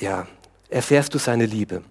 [0.00, 0.26] Ja,
[0.68, 1.82] erfährst du seine Liebe.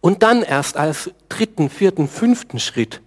[0.00, 3.00] Und dann erst als dritten, vierten, fünften Schritt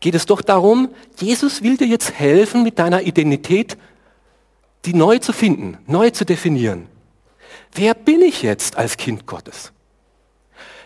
[0.00, 3.76] geht es doch darum, Jesus will dir jetzt helfen, mit deiner Identität
[4.84, 6.86] die neu zu finden, neu zu definieren.
[7.76, 9.70] Wer bin ich jetzt als Kind Gottes?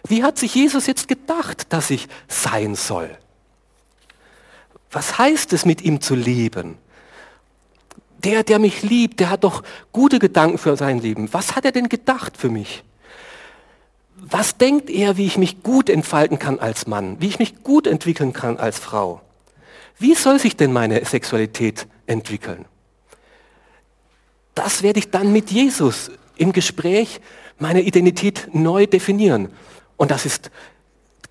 [0.09, 3.17] Wie hat sich Jesus jetzt gedacht, dass ich sein soll?
[4.91, 6.79] Was heißt es, mit ihm zu leben?
[8.25, 11.33] Der, der mich liebt, der hat doch gute Gedanken für sein Leben.
[11.33, 12.83] Was hat er denn gedacht für mich?
[14.17, 17.87] Was denkt er, wie ich mich gut entfalten kann als Mann, wie ich mich gut
[17.87, 19.21] entwickeln kann als Frau?
[19.99, 22.65] Wie soll sich denn meine Sexualität entwickeln?
[24.57, 27.21] Das werde ich dann mit Jesus im Gespräch
[27.59, 29.51] meine Identität neu definieren.
[29.97, 30.51] Und das ist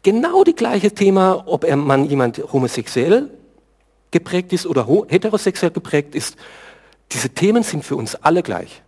[0.04, 3.30] genau das gleiche Thema, ob man jemand homosexuell
[4.12, 6.36] geprägt ist oder heterosexuell geprägt ist.
[7.12, 8.84] Diese Themen sind für uns alle gleich.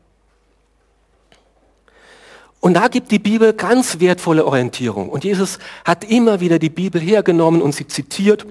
[2.60, 5.10] Und da gibt die Bibel ganz wertvolle Orientierung.
[5.10, 8.46] Und Jesus hat immer wieder die Bibel hergenommen und sie zitiert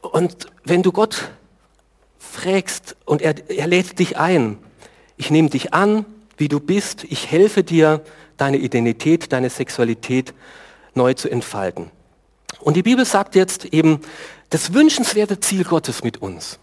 [0.00, 1.30] Und wenn du Gott
[2.18, 4.58] fragst und er, er lädt dich ein,
[5.16, 8.02] ich nehme dich an, wie du bist, ich helfe dir,
[8.36, 10.32] deine Identität, deine Sexualität
[10.94, 11.90] neu zu entfalten.
[12.60, 14.00] Und die Bibel sagt jetzt eben,
[14.48, 16.58] das wünschenswerte Ziel Gottes mit uns,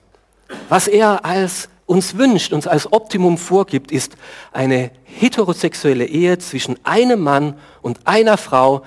[0.69, 4.15] was er als uns wünscht, uns als Optimum vorgibt, ist
[4.51, 8.83] eine heterosexuelle Ehe zwischen einem Mann und einer Frau,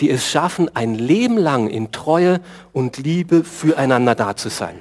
[0.00, 2.40] die es schaffen, ein Leben lang in Treue
[2.72, 4.80] und Liebe füreinander da zu sein.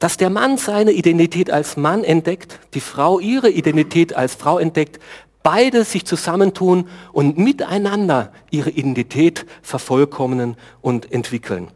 [0.00, 5.00] Dass der Mann seine Identität als Mann entdeckt, die Frau ihre Identität als Frau entdeckt,
[5.42, 11.68] beide sich zusammentun und miteinander ihre Identität vervollkommnen und entwickeln.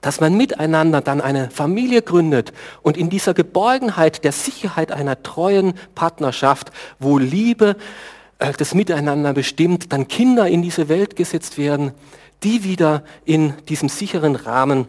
[0.00, 5.74] Dass man miteinander dann eine Familie gründet und in dieser Geborgenheit der Sicherheit einer treuen
[5.94, 7.76] Partnerschaft, wo Liebe
[8.38, 11.92] äh, das Miteinander bestimmt, dann Kinder in diese Welt gesetzt werden,
[12.42, 14.86] die wieder in diesem sicheren Rahmen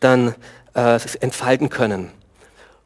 [0.00, 0.34] dann
[0.74, 2.10] äh, entfalten können.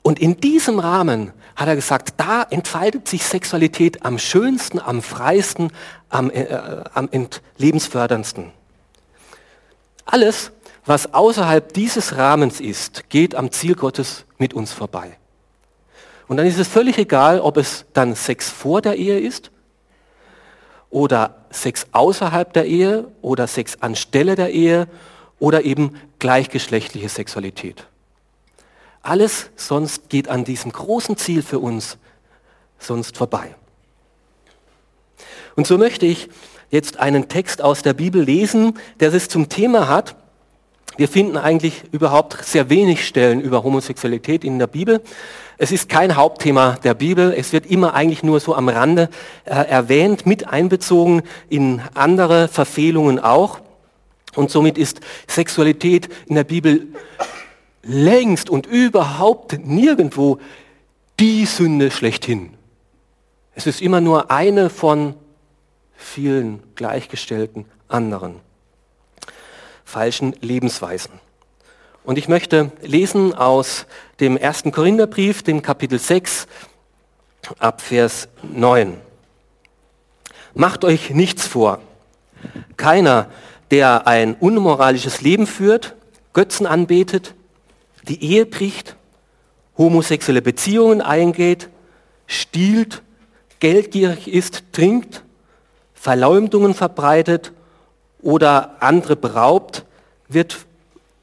[0.03, 5.71] Und in diesem Rahmen hat er gesagt, da entfaltet sich Sexualität am schönsten, am freisten,
[6.09, 6.47] am, äh,
[6.95, 7.09] am
[7.59, 8.51] lebensförderndsten.
[10.05, 10.51] Alles,
[10.85, 15.17] was außerhalb dieses Rahmens ist, geht am Ziel Gottes mit uns vorbei.
[16.29, 19.51] Und dann ist es völlig egal, ob es dann Sex vor der Ehe ist
[20.91, 24.89] oder Sex außerhalb der Ehe oder Sex anstelle der Ehe
[25.39, 27.87] oder eben gleichgeschlechtliche Sexualität.
[29.03, 31.99] Alles sonst geht an diesem großen Ziel für uns
[32.79, 33.55] sonst vorbei.
[35.57, 36.29] Und so möchte ich
[36.71, 40.17] jetzt einen Text aus der Bibel lesen, der es zum Thema hat.
[40.97, 45.01] Wir finden eigentlich überhaupt sehr wenig Stellen über Homosexualität in der Bibel.
[45.57, 47.33] Es ist kein Hauptthema der Bibel.
[47.33, 49.09] Es wird immer eigentlich nur so am Rande
[49.45, 53.61] äh, erwähnt, mit einbezogen in andere Verfehlungen auch.
[54.35, 56.89] Und somit ist Sexualität in der Bibel
[57.83, 60.39] längst und überhaupt nirgendwo
[61.21, 62.51] die Sünde schlechthin.
[63.55, 65.15] Es ist immer nur eine von
[65.97, 68.41] vielen gleichgestellten anderen
[69.93, 71.13] falschen Lebensweisen.
[72.03, 73.85] Und ich möchte lesen aus
[74.21, 76.47] dem ersten Korintherbrief, dem Kapitel 6,
[77.59, 78.97] ab Vers 9.
[80.55, 81.81] Macht euch nichts vor.
[82.79, 83.29] Keiner,
[83.71, 85.95] der ein unmoralisches Leben führt,
[86.33, 87.35] Götzen anbetet,
[88.09, 88.97] die Ehe bricht,
[89.77, 91.69] homosexuelle Beziehungen eingeht,
[92.27, 93.03] stiehlt,
[93.61, 95.23] geldgierig ist, trinkt,
[95.93, 97.53] Verleumdungen verbreitet
[98.23, 99.85] oder andere beraubt,
[100.29, 100.67] wird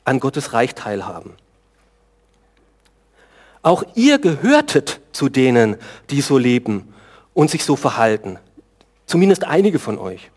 [0.05, 1.33] an Gottes Reich teilhaben.
[3.61, 5.77] Auch ihr gehörtet zu denen,
[6.09, 6.93] die so leben
[7.33, 8.39] und sich so verhalten.
[9.05, 10.31] Zumindest einige von euch.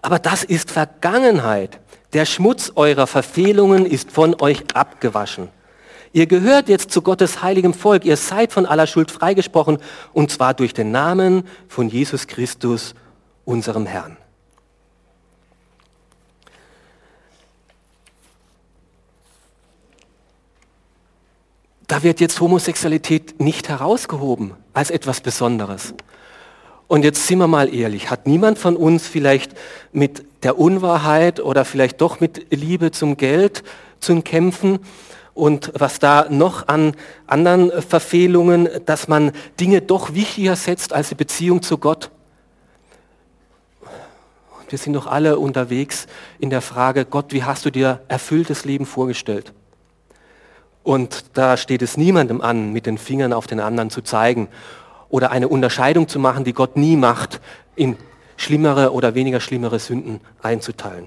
[0.00, 1.80] Aber das ist Vergangenheit.
[2.12, 5.48] Der Schmutz eurer Verfehlungen ist von euch abgewaschen.
[6.12, 8.04] Ihr gehört jetzt zu Gottes heiligem Volk.
[8.04, 9.78] Ihr seid von aller Schuld freigesprochen
[10.12, 12.94] und zwar durch den Namen von Jesus Christus,
[13.44, 14.16] unserem Herrn.
[21.92, 25.92] Da wird jetzt Homosexualität nicht herausgehoben als etwas Besonderes.
[26.88, 29.52] Und jetzt sind wir mal ehrlich, hat niemand von uns vielleicht
[29.92, 33.62] mit der Unwahrheit oder vielleicht doch mit Liebe zum Geld
[34.00, 34.78] zu kämpfen?
[35.34, 41.14] Und was da noch an anderen Verfehlungen, dass man Dinge doch wichtiger setzt als die
[41.14, 42.10] Beziehung zu Gott?
[44.70, 46.06] Wir sind doch alle unterwegs
[46.38, 49.52] in der Frage, Gott, wie hast du dir erfülltes Leben vorgestellt?
[50.82, 54.48] Und da steht es niemandem an, mit den Fingern auf den anderen zu zeigen
[55.08, 57.40] oder eine Unterscheidung zu machen, die Gott nie macht,
[57.76, 57.96] in
[58.36, 61.06] schlimmere oder weniger schlimmere Sünden einzuteilen.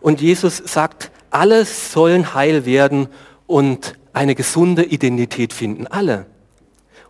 [0.00, 3.08] Und Jesus sagt, alle sollen heil werden
[3.46, 5.86] und eine gesunde Identität finden.
[5.86, 6.26] Alle.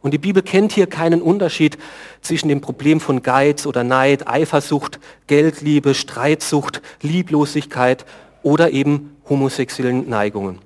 [0.00, 1.78] Und die Bibel kennt hier keinen Unterschied
[2.22, 8.04] zwischen dem Problem von Geiz oder Neid, Eifersucht, Geldliebe, Streitsucht, Lieblosigkeit
[8.42, 10.58] oder eben homosexuellen Neigungen.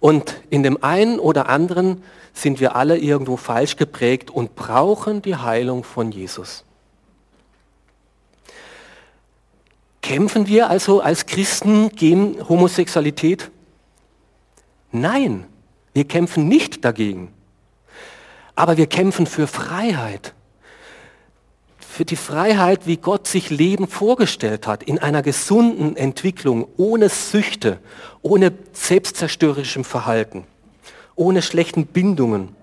[0.00, 5.36] Und in dem einen oder anderen sind wir alle irgendwo falsch geprägt und brauchen die
[5.36, 6.64] Heilung von Jesus.
[10.02, 13.50] Kämpfen wir also als Christen gegen Homosexualität?
[14.92, 15.44] Nein,
[15.92, 17.32] wir kämpfen nicht dagegen.
[18.54, 20.34] Aber wir kämpfen für Freiheit.
[21.98, 27.80] Für die Freiheit, wie Gott sich Leben vorgestellt hat, in einer gesunden Entwicklung, ohne Süchte,
[28.22, 30.46] ohne selbstzerstörerischem Verhalten,
[31.16, 32.54] ohne schlechten Bindungen.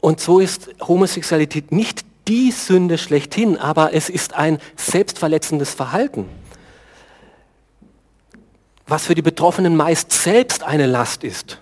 [0.00, 6.26] Und so ist Homosexualität nicht die Sünde schlechthin, aber es ist ein selbstverletzendes Verhalten,
[8.86, 11.60] was für die Betroffenen meist selbst eine Last ist.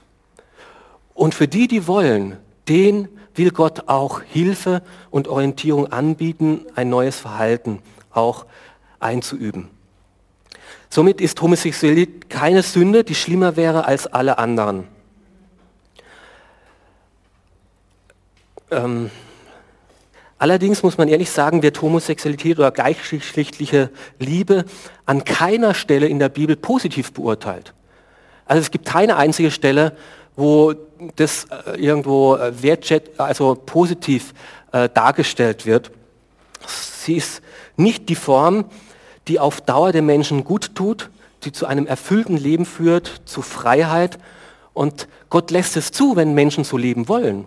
[1.15, 2.37] Und für die, die wollen,
[2.69, 7.81] den will Gott auch Hilfe und Orientierung anbieten, ein neues Verhalten
[8.11, 8.47] auch
[9.01, 9.69] einzuüben.
[10.91, 14.87] Somit ist Homosexualität keine Sünde, die schlimmer wäre als alle anderen.
[18.71, 19.11] Ähm,
[20.39, 24.65] allerdings muss man ehrlich sagen, wird Homosexualität oder gleichgeschlechtliche Liebe
[25.07, 27.73] an keiner Stelle in der Bibel positiv beurteilt.
[28.45, 29.97] Also es gibt keine einzige Stelle,
[30.37, 30.75] wo
[31.17, 34.33] das äh, irgendwo äh, wertschät, also positiv
[34.73, 35.91] äh, dargestellt wird.
[36.67, 37.43] Sie ist
[37.77, 38.65] nicht die Form,
[39.29, 41.11] die auf Dauer den Menschen gut tut,
[41.45, 44.19] die zu einem erfüllten Leben führt, zu Freiheit.
[44.75, 47.47] Und Gott lässt es zu, wenn Menschen so leben wollen.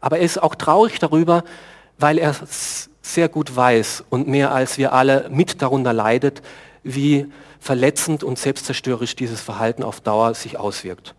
[0.00, 1.44] Aber er ist auch traurig darüber,
[1.98, 2.34] weil er
[3.02, 6.42] sehr gut weiß und mehr als wir alle mit darunter leidet,
[6.82, 7.26] wie
[7.58, 11.14] verletzend und selbstzerstörerisch dieses Verhalten auf Dauer sich auswirkt.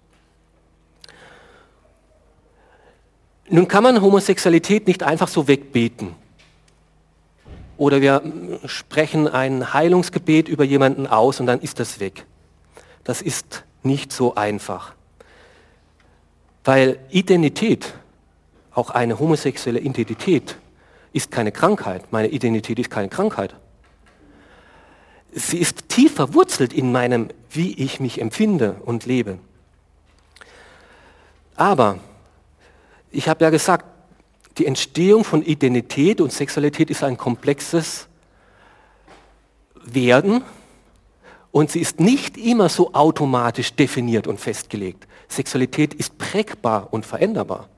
[3.53, 6.15] Nun kann man Homosexualität nicht einfach so wegbeten.
[7.75, 8.23] Oder wir
[8.65, 12.25] sprechen ein Heilungsgebet über jemanden aus und dann ist das weg.
[13.03, 14.93] Das ist nicht so einfach.
[16.63, 17.93] Weil Identität,
[18.73, 20.55] auch eine homosexuelle Identität,
[21.11, 22.09] ist keine Krankheit.
[22.09, 23.53] Meine Identität ist keine Krankheit.
[25.33, 29.39] Sie ist tief verwurzelt in meinem, wie ich mich empfinde und lebe.
[31.57, 31.99] Aber
[33.11, 33.85] ich habe ja gesagt,
[34.57, 38.07] die Entstehung von Identität und Sexualität ist ein komplexes
[39.83, 40.43] Werden
[41.51, 45.07] und sie ist nicht immer so automatisch definiert und festgelegt.
[45.27, 47.69] Sexualität ist prägbar und veränderbar.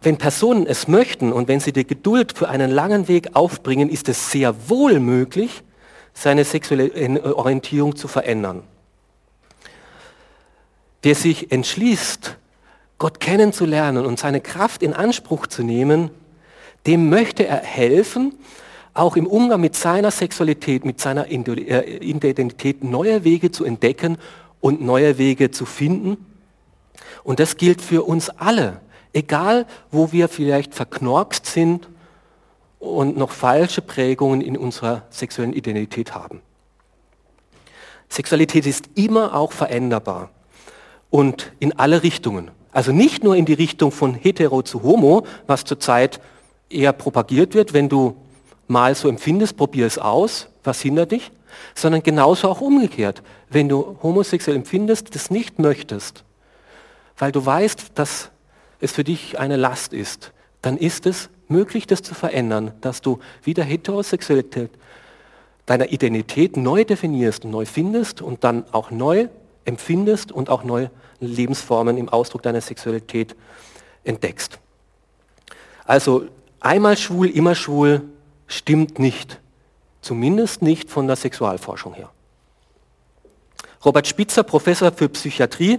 [0.00, 4.08] Wenn Personen es möchten und wenn sie die Geduld für einen langen Weg aufbringen, ist
[4.08, 5.62] es sehr wohl möglich,
[6.12, 8.62] seine sexuelle Orientierung zu verändern.
[11.02, 12.36] Wer sich entschließt,
[13.04, 16.08] Gott kennenzulernen und seine Kraft in Anspruch zu nehmen,
[16.86, 18.34] dem möchte er helfen,
[18.94, 24.16] auch im Umgang mit seiner Sexualität, mit seiner äh, Identität neue Wege zu entdecken
[24.62, 26.16] und neue Wege zu finden.
[27.24, 28.80] Und das gilt für uns alle,
[29.12, 31.90] egal wo wir vielleicht verknorkst sind
[32.78, 36.40] und noch falsche Prägungen in unserer sexuellen Identität haben.
[38.08, 40.30] Sexualität ist immer auch veränderbar
[41.10, 42.50] und in alle Richtungen.
[42.74, 46.20] Also nicht nur in die Richtung von hetero zu homo, was zurzeit
[46.68, 48.16] eher propagiert wird, wenn du
[48.66, 51.30] mal so empfindest, probier es aus, was hindert dich,
[51.76, 53.22] sondern genauso auch umgekehrt.
[53.48, 56.24] Wenn du homosexuell empfindest, das nicht möchtest,
[57.16, 58.30] weil du weißt, dass
[58.80, 63.20] es für dich eine Last ist, dann ist es möglich, das zu verändern, dass du
[63.44, 64.70] wieder Heterosexualität
[65.66, 69.28] deiner Identität neu definierst neu findest und dann auch neu
[69.64, 70.88] empfindest und auch neu
[71.26, 73.34] Lebensformen im Ausdruck deiner Sexualität
[74.04, 74.58] entdeckst.
[75.84, 76.26] Also
[76.60, 78.02] einmal schwul, immer schwul
[78.46, 79.40] stimmt nicht.
[80.00, 82.10] Zumindest nicht von der Sexualforschung her.
[83.84, 85.78] Robert Spitzer, Professor für Psychiatrie,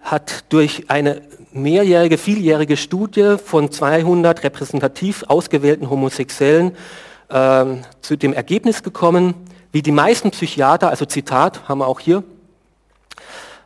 [0.00, 1.22] hat durch eine
[1.52, 6.76] mehrjährige, vieljährige Studie von 200 repräsentativ ausgewählten Homosexuellen
[7.28, 7.64] äh,
[8.00, 9.34] zu dem Ergebnis gekommen,
[9.72, 12.24] wie die meisten Psychiater, also Zitat haben wir auch hier,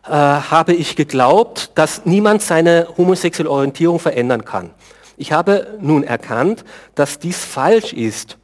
[0.06, 4.70] äh, habe ich geglaubt, dass niemand seine homosexuelle Orientierung verändern kann.
[5.16, 8.38] Ich habe nun erkannt, dass dies falsch ist.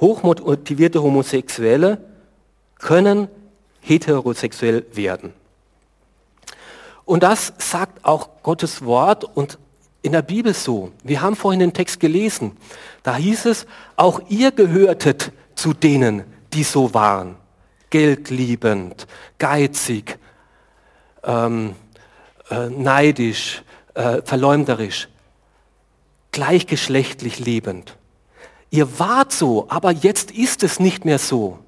[0.00, 1.98] Hochmotivierte Homosexuelle
[2.78, 3.28] können
[3.80, 5.32] heterosexuell werden.
[7.04, 9.58] Und das sagt auch Gottes Wort und
[10.02, 10.92] in der Bibel so.
[11.02, 12.56] Wir haben vorhin den Text gelesen.
[13.02, 17.36] Da hieß es, auch ihr gehörtet zu denen, die so waren.
[17.90, 19.06] Geldliebend,
[19.38, 20.18] geizig,
[21.24, 21.74] ähm,
[22.50, 23.62] äh, neidisch,
[23.94, 25.08] äh, verleumderisch,
[26.32, 27.96] gleichgeschlechtlich lebend.
[28.70, 31.58] Ihr wart so, aber jetzt ist es nicht mehr so.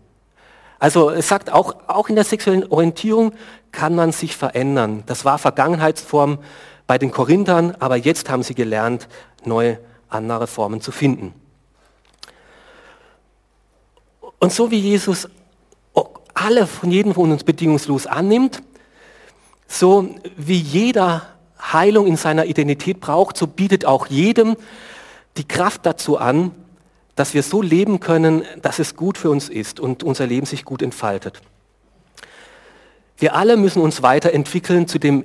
[0.78, 3.32] Also es sagt auch, auch in der sexuellen Orientierung
[3.70, 5.02] kann man sich verändern.
[5.06, 6.38] Das war Vergangenheitsform
[6.86, 9.08] bei den Korinthern, aber jetzt haben sie gelernt,
[9.44, 9.78] neue,
[10.08, 11.34] andere Formen zu finden.
[14.38, 15.28] Und so wie Jesus
[16.34, 18.62] alle von jedem von uns bedingungslos annimmt,
[19.72, 21.26] so wie jeder
[21.58, 24.56] Heilung in seiner Identität braucht, so bietet auch jedem
[25.38, 26.50] die Kraft dazu an,
[27.14, 30.64] dass wir so leben können, dass es gut für uns ist und unser Leben sich
[30.64, 31.40] gut entfaltet.
[33.16, 35.24] Wir alle müssen uns weiterentwickeln zu dem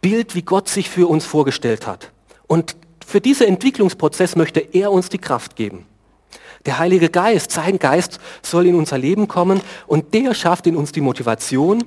[0.00, 2.10] Bild, wie Gott sich für uns vorgestellt hat.
[2.46, 5.86] Und für diesen Entwicklungsprozess möchte er uns die Kraft geben.
[6.66, 10.92] Der Heilige Geist, sein Geist soll in unser Leben kommen und der schafft in uns
[10.92, 11.84] die Motivation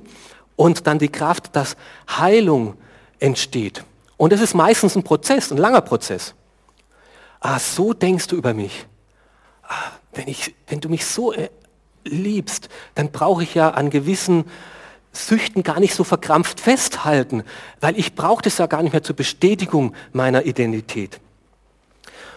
[0.56, 1.76] und dann die Kraft, dass
[2.08, 2.76] Heilung
[3.18, 3.84] entsteht.
[4.16, 6.34] Und es ist meistens ein Prozess, ein langer Prozess.
[7.40, 8.86] Ah, so denkst du über mich.
[9.62, 11.50] Ah, wenn, ich, wenn du mich so äh,
[12.04, 14.44] liebst, dann brauche ich ja an gewissen
[15.12, 17.44] Süchten gar nicht so verkrampft festhalten,
[17.80, 21.20] weil ich brauche das ja gar nicht mehr zur Bestätigung meiner Identität.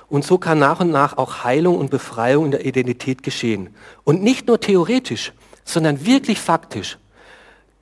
[0.10, 3.76] Und so kann nach und nach auch Heilung und Befreiung in der Identität geschehen.
[4.04, 5.34] Und nicht nur theoretisch,
[5.66, 6.98] sondern wirklich faktisch,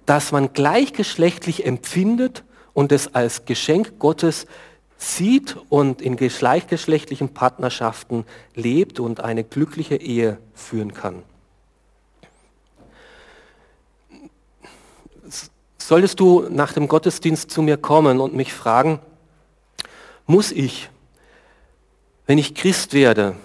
[0.05, 2.43] dass man gleichgeschlechtlich empfindet
[2.73, 4.45] und es als Geschenk Gottes
[4.97, 11.23] sieht und in gleichgeschlechtlichen Partnerschaften lebt und eine glückliche Ehe führen kann.
[15.77, 18.99] Solltest du nach dem Gottesdienst zu mir kommen und mich fragen,
[20.25, 20.89] muss ich,
[22.25, 23.35] wenn ich Christ werde,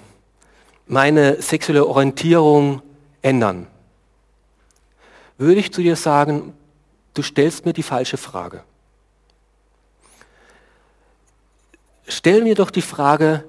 [0.86, 2.80] meine sexuelle Orientierung
[3.20, 3.66] ändern?
[5.40, 6.52] Würde ich zu dir sagen,
[7.14, 8.62] du stellst mir die falsche Frage.
[12.06, 13.48] Stell mir doch die Frage,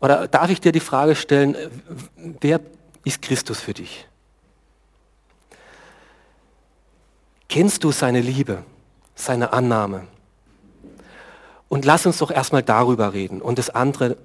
[0.00, 1.56] oder darf ich dir die Frage stellen,
[2.40, 2.60] wer
[3.04, 4.06] ist Christus für dich?
[7.48, 8.62] Kennst du seine Liebe,
[9.16, 10.06] seine Annahme?
[11.68, 14.18] Und lass uns doch erstmal darüber reden und das andere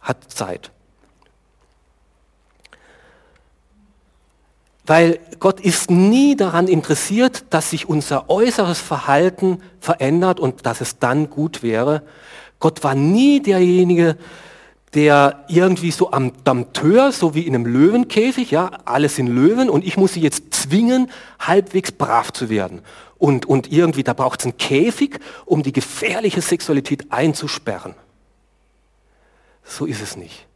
[0.00, 0.70] hat Zeit.
[4.86, 10.98] Weil Gott ist nie daran interessiert, dass sich unser äußeres Verhalten verändert und dass es
[10.98, 12.02] dann gut wäre.
[12.60, 14.16] Gott war nie derjenige,
[14.94, 19.84] der irgendwie so am Dampteur, so wie in einem Löwenkäfig, ja, alles sind Löwen und
[19.84, 21.10] ich muss sie jetzt zwingen,
[21.40, 22.80] halbwegs brav zu werden.
[23.18, 27.94] Und, und irgendwie, da braucht es einen Käfig, um die gefährliche Sexualität einzusperren.
[29.64, 30.46] So ist es nicht.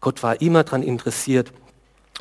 [0.00, 1.52] Gott war immer daran interessiert,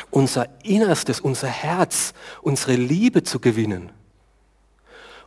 [0.10, 3.91] unser Innerstes, unser Herz, unsere Liebe zu gewinnen.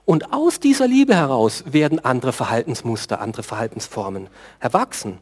[0.05, 4.29] Und aus dieser Liebe heraus werden andere Verhaltensmuster, andere Verhaltensformen
[4.61, 5.19] erwachsen.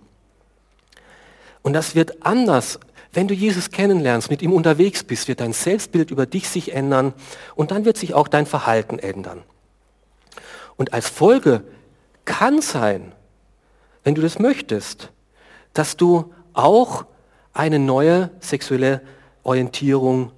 [1.62, 2.80] Und das wird anders.
[3.12, 7.12] Wenn du Jesus kennenlernst, mit ihm unterwegs bist, wird dein Selbstbild über dich sich ändern
[7.54, 9.42] und dann wird sich auch dein Verhalten ändern.
[10.76, 11.62] Und als Folge
[12.24, 13.12] kann sein,
[14.02, 15.10] wenn du das möchtest,
[15.74, 17.04] dass du auch
[17.52, 19.02] eine neue sexuelle
[19.42, 20.32] Orientierung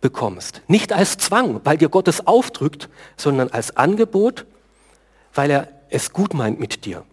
[0.00, 0.62] bekommst.
[0.68, 4.46] Nicht als Zwang, weil dir Gott es aufdrückt, sondern als Angebot,
[5.34, 7.04] weil er es gut meint mit dir.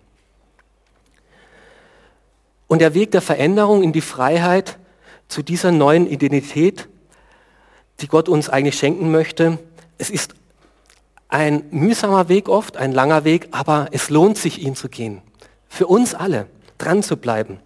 [2.67, 4.77] Und der Weg der Veränderung in die Freiheit
[5.27, 6.87] zu dieser neuen Identität,
[7.99, 9.59] die Gott uns eigentlich schenken möchte,
[9.97, 10.35] es ist
[11.29, 15.21] ein mühsamer Weg oft, ein langer Weg, aber es lohnt sich, ihn zu gehen.
[15.67, 16.47] Für uns alle,
[16.77, 17.59] dran zu bleiben.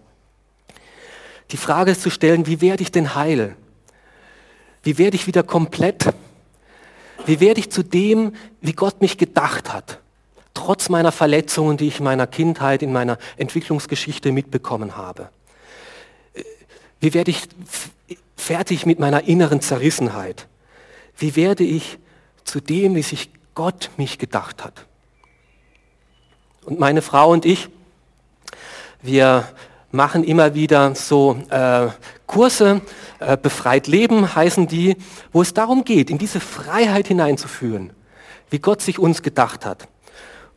[1.50, 3.56] Die Frage zu stellen, wie werde ich denn heil?
[4.82, 6.12] Wie werde ich wieder komplett?
[7.26, 10.00] Wie werde ich zu dem, wie Gott mich gedacht hat?
[10.58, 15.30] trotz meiner Verletzungen, die ich in meiner Kindheit, in meiner Entwicklungsgeschichte mitbekommen habe?
[17.00, 17.42] Wie werde ich
[18.36, 20.48] fertig mit meiner inneren Zerrissenheit?
[21.16, 21.98] Wie werde ich
[22.44, 24.84] zu dem, wie sich Gott mich gedacht hat?
[26.64, 27.68] Und meine Frau und ich,
[29.00, 29.48] wir
[29.90, 31.88] machen immer wieder so äh,
[32.26, 32.82] Kurse,
[33.20, 34.96] äh, befreit leben heißen die,
[35.32, 37.92] wo es darum geht, in diese Freiheit hineinzuführen,
[38.50, 39.88] wie Gott sich uns gedacht hat.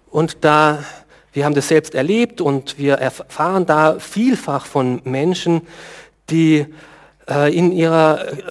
[0.10, 0.84] Und da,
[1.32, 5.62] wir haben das selbst erlebt und wir erfahren da vielfach von Menschen,
[6.30, 6.66] die
[7.30, 8.44] äh, in ihrer äh,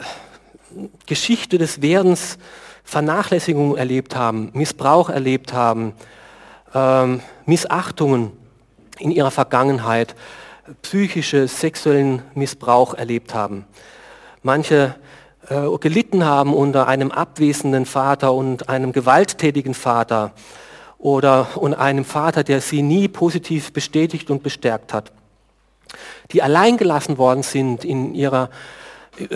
[1.06, 2.38] Geschichte des Werdens
[2.84, 5.92] Vernachlässigung erlebt haben, Missbrauch erlebt haben,
[6.74, 8.32] ähm, Missachtungen
[8.98, 10.14] in ihrer Vergangenheit,
[10.82, 13.64] psychische, sexuellen Missbrauch erlebt haben.
[14.42, 14.94] Manche
[15.48, 20.32] äh, gelitten haben unter einem abwesenden Vater und einem gewalttätigen Vater
[20.98, 25.12] oder und einem Vater, der sie nie positiv bestätigt und bestärkt hat,
[26.32, 28.50] die alleingelassen worden sind in ihrer
[29.18, 29.26] äh,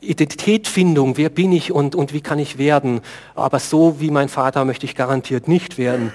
[0.00, 3.00] Identitätfindung, wer bin ich und, und wie kann ich werden,
[3.34, 6.12] aber so wie mein Vater möchte ich garantiert nicht werden,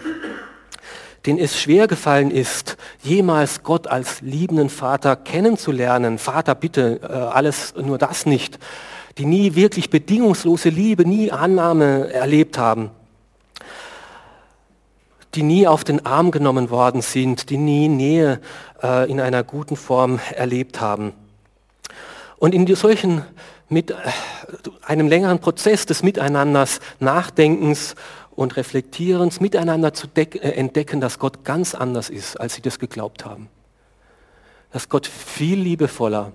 [1.26, 6.18] denen es schwer gefallen ist, jemals Gott als liebenden Vater kennenzulernen.
[6.18, 8.60] Vater, bitte, äh, alles nur das nicht.
[9.18, 12.92] Die nie wirklich bedingungslose Liebe, nie Annahme erlebt haben
[15.36, 18.40] die nie auf den Arm genommen worden sind, die nie Nähe
[18.82, 21.14] äh, in einer guten Form erlebt haben.
[22.38, 23.24] Und in solchen
[23.70, 23.96] mit äh,
[24.86, 27.96] einem längeren Prozess des Miteinanders, Nachdenkens
[28.36, 33.26] und Reflektierens, miteinander zu äh, entdecken, dass Gott ganz anders ist, als sie das geglaubt
[33.26, 33.50] haben.
[34.72, 36.34] Dass Gott viel liebevoller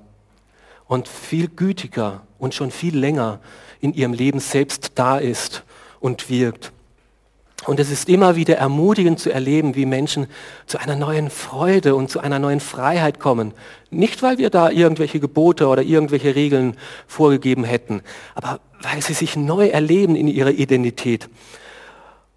[0.86, 3.40] und viel gütiger und schon viel länger
[3.80, 5.64] in ihrem Leben selbst da ist
[6.00, 6.72] und wirkt.
[7.66, 10.28] Und es ist immer wieder ermutigend zu erleben, wie Menschen
[10.66, 13.52] zu einer neuen Freude und zu einer neuen Freiheit kommen.
[13.90, 16.76] Nicht, weil wir da irgendwelche Gebote oder irgendwelche Regeln
[17.08, 18.02] vorgegeben hätten,
[18.36, 21.28] aber weil sie sich neu erleben in ihrer Identität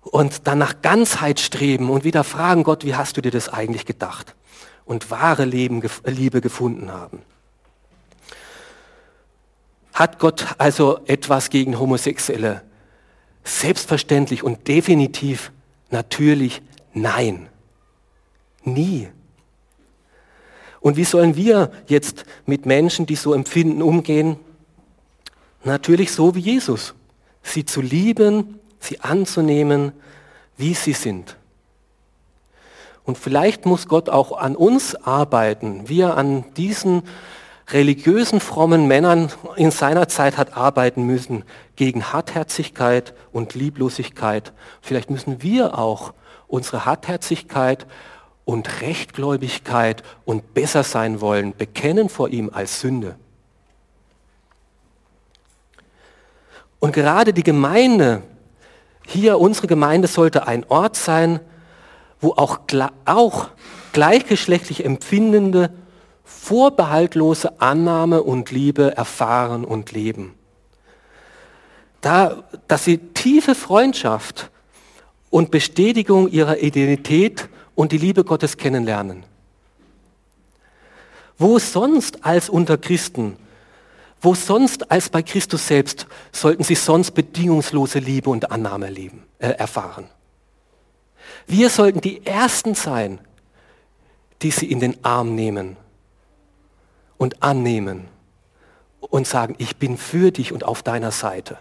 [0.02, 3.86] und dann nach Ganzheit streben und wieder fragen, Gott, wie hast du dir das eigentlich
[3.86, 4.36] gedacht?
[4.86, 7.22] Und wahre Leben, Liebe gefunden haben.
[9.94, 12.64] Hat Gott also etwas gegen Homosexuelle?
[13.44, 15.52] Selbstverständlich und definitiv
[15.90, 16.62] natürlich
[16.94, 17.48] nein.
[18.64, 19.10] Nie.
[20.80, 24.38] Und wie sollen wir jetzt mit Menschen, die so empfinden, umgehen?
[25.64, 26.96] Natürlich so wie Jesus.
[27.44, 29.94] Sie zu lieben, sie anzunehmen,
[30.58, 31.38] wie sie sind.
[33.04, 37.04] Und vielleicht muss Gott auch an uns arbeiten, wie er an diesen
[37.70, 41.44] religiösen, frommen Männern in seiner Zeit hat arbeiten müssen
[41.76, 44.52] gegen Hartherzigkeit und Lieblosigkeit.
[44.82, 46.14] Vielleicht müssen wir auch
[46.48, 47.88] unsere Hartherzigkeit
[48.44, 53.16] und Rechtgläubigkeit und besser sein wollen bekennen vor ihm als Sünde.
[56.80, 58.24] Und gerade die Gemeinde,
[59.12, 61.40] hier unsere Gemeinde sollte ein Ort sein,
[62.20, 62.60] wo auch,
[63.06, 63.50] auch
[63.94, 65.72] gleichgeschlechtlich Empfindende
[66.24, 70.34] vorbehaltlose Annahme und Liebe erfahren und leben.
[72.00, 74.50] Da, dass sie tiefe Freundschaft
[75.30, 79.24] und Bestätigung ihrer Identität und die Liebe Gottes kennenlernen.
[81.38, 83.38] Wo sonst als unter Christen,
[84.22, 89.50] wo sonst als bei Christus selbst sollten sie sonst bedingungslose Liebe und Annahme leben, äh,
[89.50, 90.08] erfahren.
[91.48, 93.20] Wir sollten die Ersten sein,
[94.42, 95.76] die sie in den Arm nehmen
[97.18, 98.08] und annehmen
[99.00, 101.58] und sagen, ich bin für dich und auf deiner Seite.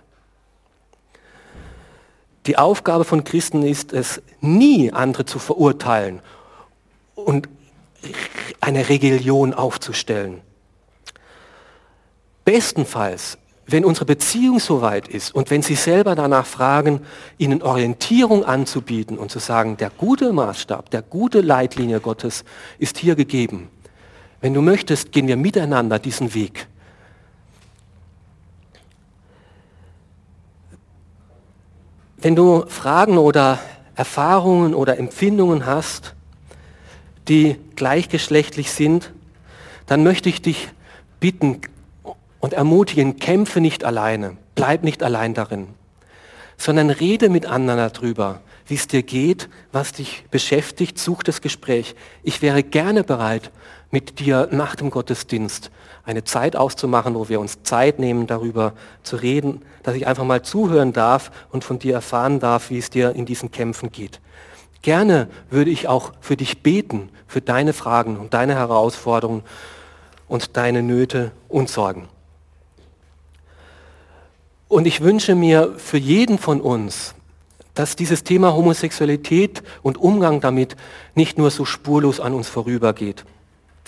[2.46, 6.20] Die Aufgabe von Christen ist es, nie andere zu verurteilen
[7.14, 7.48] und
[8.60, 10.40] eine Religion aufzustellen.
[12.50, 13.38] Bestenfalls,
[13.68, 17.00] wenn unsere Beziehung soweit ist und wenn Sie selber danach fragen,
[17.38, 22.44] Ihnen Orientierung anzubieten und zu sagen, der gute Maßstab, der gute Leitlinie Gottes
[22.80, 23.70] ist hier gegeben,
[24.40, 26.66] wenn du möchtest, gehen wir miteinander diesen Weg.
[32.16, 33.60] Wenn du Fragen oder
[33.94, 36.16] Erfahrungen oder Empfindungen hast,
[37.28, 39.12] die gleichgeschlechtlich sind,
[39.86, 40.70] dann möchte ich dich
[41.20, 41.60] bitten
[42.40, 45.68] und ermutigen, kämpfe nicht alleine, bleib nicht allein darin,
[46.56, 51.94] sondern rede mit anderen darüber, wie es dir geht, was dich beschäftigt, such das Gespräch.
[52.22, 53.50] Ich wäre gerne bereit,
[53.90, 55.70] mit dir nach dem Gottesdienst
[56.04, 58.72] eine Zeit auszumachen, wo wir uns Zeit nehmen, darüber
[59.02, 62.90] zu reden, dass ich einfach mal zuhören darf und von dir erfahren darf, wie es
[62.90, 64.20] dir in diesen Kämpfen geht.
[64.82, 69.42] Gerne würde ich auch für dich beten, für deine Fragen und deine Herausforderungen
[70.26, 72.08] und deine Nöte und Sorgen.
[74.70, 77.16] Und ich wünsche mir für jeden von uns,
[77.74, 80.76] dass dieses Thema Homosexualität und Umgang damit
[81.16, 83.24] nicht nur so spurlos an uns vorübergeht,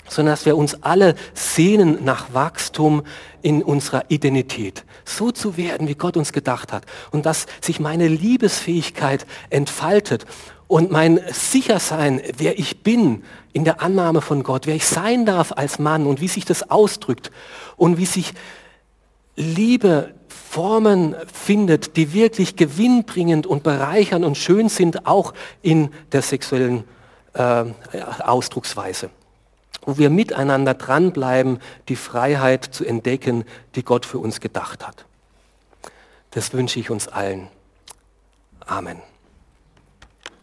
[0.09, 3.03] sondern dass wir uns alle sehnen nach Wachstum
[3.41, 6.83] in unserer Identität, so zu werden, wie Gott uns gedacht hat.
[7.11, 10.25] Und dass sich meine Liebesfähigkeit entfaltet
[10.67, 13.23] und mein Sichersein, wer ich bin
[13.53, 16.69] in der Annahme von Gott, wer ich sein darf als Mann und wie sich das
[16.69, 17.31] ausdrückt
[17.77, 18.33] und wie sich
[19.35, 26.83] Liebe Formen findet, die wirklich gewinnbringend und bereichernd und schön sind, auch in der sexuellen
[27.33, 27.65] äh,
[28.23, 29.09] Ausdrucksweise.
[29.85, 31.59] Wo wir miteinander dranbleiben,
[31.89, 35.05] die Freiheit zu entdecken, die Gott für uns gedacht hat.
[36.31, 37.47] Das wünsche ich uns allen.
[38.65, 39.01] Amen.